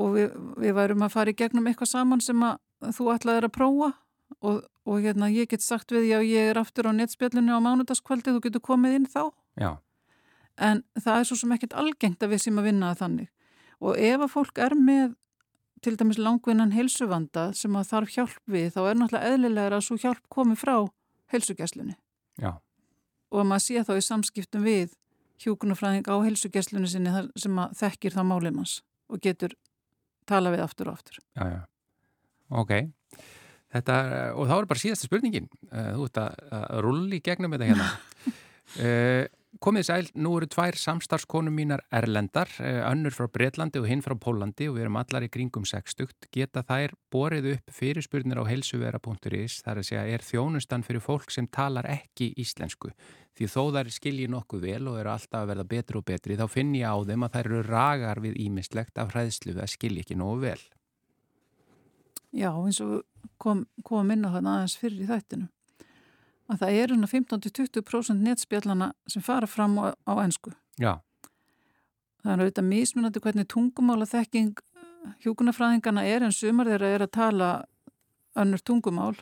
og 0.02 0.14
við, 0.18 0.34
við 0.60 0.76
værum 0.76 1.06
að 1.06 1.14
fara 1.14 1.32
í 1.32 1.38
gegnum 1.38 1.70
eitthvað 1.70 1.92
saman 1.94 2.24
sem 2.24 2.44
að 2.44 2.92
þú 2.98 3.08
ætlaðir 3.14 3.48
að 3.48 3.54
prófa 3.54 3.90
og, 4.42 4.60
og 4.84 5.00
hérna 5.00 5.30
ég 5.32 5.48
get 5.48 5.64
sagt 5.64 5.92
við 5.92 6.10
já 6.10 6.18
ég 6.20 6.52
er 6.52 6.60
aftur 6.60 6.90
á 6.90 6.92
netspjallinu 6.92 7.56
á 7.56 7.60
mánudagskvöldi 7.64 8.34
þú 8.34 8.44
getur 8.44 8.64
komið 8.64 8.98
inn 9.00 9.08
þá. 9.08 9.22
Já, 9.60 9.70
en 10.60 10.84
það 11.00 11.20
er 11.20 11.28
svo 11.28 11.38
sem 11.40 11.54
ekkert 11.56 11.76
algengt 11.78 12.22
að 12.22 12.34
við 12.34 12.44
sem 12.46 12.58
að 12.60 12.68
vinna 12.70 12.92
það 12.92 13.04
þannig. 13.04 13.30
Og 13.84 13.98
ef 13.98 14.24
að 14.24 14.32
fólk 14.32 14.60
er 14.62 14.76
með 14.78 15.14
til 15.84 15.96
dæmis 16.00 16.18
langvinnan 16.20 16.72
helsuvanda 16.72 17.50
sem 17.56 17.74
að 17.76 17.88
þarf 17.90 18.12
hjálp 18.14 18.52
við 18.54 18.70
þá 18.72 18.80
er 18.82 18.98
náttúrulega 19.00 19.32
eðlilegur 19.32 19.76
að 19.76 19.84
svo 19.84 19.98
hjálp 20.00 20.22
komi 20.32 20.56
frá 20.56 20.76
helsugjæslunni 21.34 21.96
já, 22.40 22.54
og 23.30 23.42
að 23.42 23.48
maður 23.50 23.64
sé 23.66 23.84
þá 23.84 23.92
í 23.98 24.04
samskiptum 24.06 24.64
við 24.64 24.94
hjúkunarfræðing 25.44 26.08
á 26.08 26.16
helsugjæslunni 26.24 26.88
sinni 26.88 27.12
sem 27.40 27.60
að 27.60 27.76
þekkir 27.82 28.16
það 28.16 28.28
málið 28.30 28.56
manns 28.56 28.74
og 29.12 29.20
getur 29.24 29.56
tala 30.28 30.54
við 30.54 30.64
aftur 30.64 30.88
og 30.88 30.96
aftur. 30.96 31.20
já, 31.36 31.44
já. 31.52 31.62
Ok, 32.54 32.72
þetta, 33.74 34.00
og 34.34 34.50
þá 34.50 34.56
er 34.56 34.68
bara 34.72 34.82
síðasta 34.82 35.08
spurningin. 35.08 35.48
Eh, 35.70 35.94
Þú 35.94 36.10
ert 36.10 36.20
að, 36.24 36.44
að 36.58 36.84
rulli 36.86 37.22
gegnum 37.24 37.56
þetta 37.56 37.70
hérna. 37.70 37.88
Uh, 38.74 39.24
komið 39.64 39.86
sæl, 39.86 40.06
nú 40.18 40.32
eru 40.38 40.48
tvær 40.50 40.76
samstarfskonum 40.80 41.54
mínar 41.54 41.84
erlendar, 41.94 42.50
uh, 42.58 42.80
önnur 42.90 43.14
frá 43.14 43.28
Breitlandi 43.30 43.82
og 43.82 43.88
hinn 43.90 44.02
frá 44.04 44.16
Pólandi 44.18 44.68
og 44.70 44.78
við 44.78 44.86
erum 44.86 45.00
allar 45.00 45.26
í 45.26 45.30
kringum 45.32 45.66
sextugt. 45.68 46.30
Geta 46.34 46.64
þær 46.66 46.96
borið 47.14 47.50
upp 47.56 47.74
fyrirspurnir 47.74 48.40
á 48.40 48.44
helsuvera.is 48.48 49.60
þar 49.66 49.82
að 49.82 49.90
segja 49.90 50.06
er 50.16 50.24
þjónustan 50.26 50.86
fyrir 50.86 51.04
fólk 51.04 51.34
sem 51.34 51.50
talar 51.50 51.88
ekki 51.90 52.32
íslensku. 52.40 52.94
Því 53.34 53.48
þó 53.50 53.62
þær 53.74 53.88
skilji 53.90 54.30
nokkuð 54.30 54.62
vel 54.62 54.84
og 54.86 55.00
eru 55.00 55.10
alltaf 55.10 55.40
að 55.40 55.48
verða 55.50 55.66
betri 55.72 55.98
og 55.98 56.04
betri 56.06 56.36
þá 56.38 56.44
finn 56.50 56.74
ég 56.78 56.86
á 56.86 56.94
þeim 57.02 57.26
að 57.26 57.34
þær 57.34 57.48
eru 57.48 57.62
ragar 57.66 58.20
við 58.22 58.38
ímislegt 58.44 59.00
af 59.02 59.10
hræðslu 59.10 59.56
að 59.58 59.72
skilji 59.72 60.04
ekki 60.04 60.18
nógu 60.20 60.44
vel. 60.44 60.60
Já, 62.34 62.50
eins 62.50 62.80
og 62.82 63.04
kom, 63.38 63.64
kom 63.86 64.10
inn 64.10 64.26
á 64.26 64.34
þarna 64.34 64.58
aðeins 64.58 64.78
fyrir 64.80 65.04
í 65.04 65.10
þættinu 65.10 65.48
að 66.50 66.60
það 66.60 66.78
eru 66.82 66.96
15-20% 67.08 68.20
netspjallana 68.20 68.90
sem 69.08 69.22
fara 69.24 69.46
fram 69.48 69.78
á, 69.80 69.96
á 70.04 70.12
ennsku. 70.20 70.52
Já, 70.76 70.98
Það 72.24 72.32
er 72.32 72.40
auðvitað 72.40 72.64
mismunandi 72.70 73.20
hvernig 73.20 73.46
tungumála 73.52 74.06
þekking 74.08 74.60
hjúkunarfræðingana 75.20 76.06
er 76.08 76.24
en 76.24 76.32
sumar 76.32 76.70
þeirra 76.70 76.92
er 76.94 77.02
að 77.04 77.10
tala 77.12 77.48
önnur 78.40 78.62
tungumál 78.64 79.18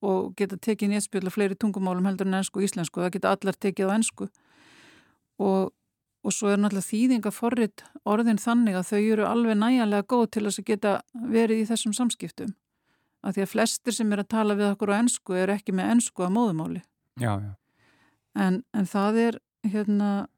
og 0.00 0.30
geta 0.36 0.56
tekið 0.56 0.94
netspjalla 0.94 1.32
fleiri 1.32 1.58
tungumálum 1.60 2.08
heldur 2.08 2.28
en 2.28 2.38
ennsku 2.40 2.62
og 2.62 2.64
íslensku. 2.64 3.02
Það 3.04 3.12
geta 3.18 3.34
allar 3.36 3.58
tekið 3.60 3.92
á 3.92 3.96
ennsku 3.98 4.30
og, 5.44 5.74
og 6.26 6.34
svo 6.34 6.50
er 6.52 6.58
náttúrulega 6.60 6.88
þýðinga 6.88 7.32
forrið 7.34 7.84
orðin 8.08 8.40
þannig 8.42 8.78
að 8.78 8.88
þau 8.90 9.00
eru 9.00 9.26
alveg 9.28 9.60
næjanlega 9.60 10.08
góð 10.10 10.24
til 10.34 10.46
að 10.48 10.58
geta 10.66 10.94
verið 11.14 11.62
í 11.62 11.68
þessum 11.68 11.94
samskiptum. 11.96 12.54
Af 13.22 13.34
því 13.34 13.44
að 13.44 13.52
flestir 13.52 13.94
sem 13.94 14.12
er 14.14 14.22
að 14.22 14.32
tala 14.34 14.56
við 14.58 14.72
okkur 14.72 14.94
á 14.94 14.98
ennsku 14.98 15.38
er 15.38 15.52
ekki 15.54 15.74
með 15.74 15.94
ennsku 15.94 16.26
að 16.26 16.34
móðumáli. 16.36 16.82
já, 17.18 17.32
já. 17.42 17.54
En, 18.38 18.62
en 18.72 18.86
það 18.86 19.16
er 19.18 19.38
hérna 19.66 20.28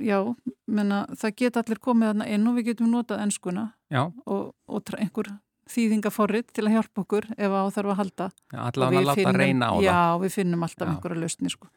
já, 0.00 0.18
menna, 0.66 1.04
það 1.16 1.36
geta 1.36 1.62
allir 1.62 1.80
komið 1.82 2.10
þarna 2.10 2.28
inn 2.34 2.48
og 2.48 2.58
við 2.58 2.68
getum 2.72 2.92
notað 2.92 3.22
ennskuna 3.26 3.64
Já, 3.92 4.02
og, 4.26 4.52
og 4.68 4.94
einhver 4.98 5.30
þýðingaforrit 5.72 6.50
til 6.52 6.66
að 6.66 6.76
hjálpa 6.76 7.04
okkur 7.04 7.28
ef 7.36 7.54
á 7.54 7.62
þarf 7.72 7.92
að 7.92 7.98
halda. 8.00 8.28
Allavega 8.52 9.00
að 9.00 9.08
láta 9.08 9.34
reyna 9.36 9.70
á 9.70 9.74
það. 9.76 9.86
Já, 9.86 10.00
við 10.22 10.34
finnum 10.36 10.66
alltaf 10.66 10.90
einhverja 10.90 11.22
lausni 11.22 11.52
sko. 11.52 11.70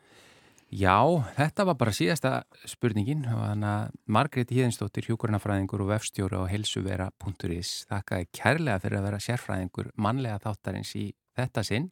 Já, 0.75 0.97
þetta 1.37 1.63
var 1.69 1.77
bara 1.79 1.93
síðasta 1.95 2.29
spurningin 2.67 3.21
og 3.31 3.37
þannig 3.45 3.69
að 3.69 3.93
Margrét 4.11 4.49
Híðinsdóttir, 4.51 5.05
hjúkurnafræðingur 5.07 5.85
og 5.85 5.91
vefstjóri 5.93 6.35
á 6.35 6.43
helsuvera.is 6.51 7.71
þakkaði 7.87 8.27
kærlega 8.35 8.81
fyrir 8.83 8.99
að 8.99 9.05
vera 9.07 9.19
sérfræðingur 9.23 9.91
mannlega 10.03 10.41
þáttarins 10.43 10.91
í 10.99 11.05
þetta 11.37 11.63
sinn. 11.63 11.87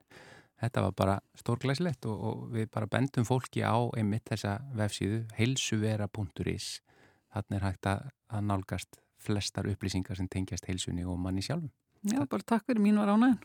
Þetta 0.60 0.84
var 0.88 0.98
bara 1.00 1.16
stórglæslegt 1.40 2.10
og, 2.12 2.18
og 2.28 2.44
við 2.58 2.68
bara 2.74 2.90
bendum 2.92 3.28
fólki 3.28 3.64
á 3.64 3.78
einmitt 3.96 4.28
þessa 4.34 4.58
vefsíðu 4.76 5.22
helsuvera.is. 5.38 6.68
Þannig 7.32 7.60
er 7.60 7.68
hægt 7.70 7.92
að, 7.94 8.06
að 8.36 8.46
nálgast 8.52 9.00
flestar 9.24 9.70
upplýsingar 9.72 10.20
sem 10.20 10.28
tengjast 10.28 10.68
helsunni 10.68 11.08
og 11.08 11.22
manni 11.24 11.46
sjálfum. 11.46 11.72
Já, 12.04 12.20
bara 12.28 12.44
takk 12.44 12.68
fyrir 12.68 12.84
mín 12.84 13.00
var 13.00 13.16
ánægin. 13.16 13.40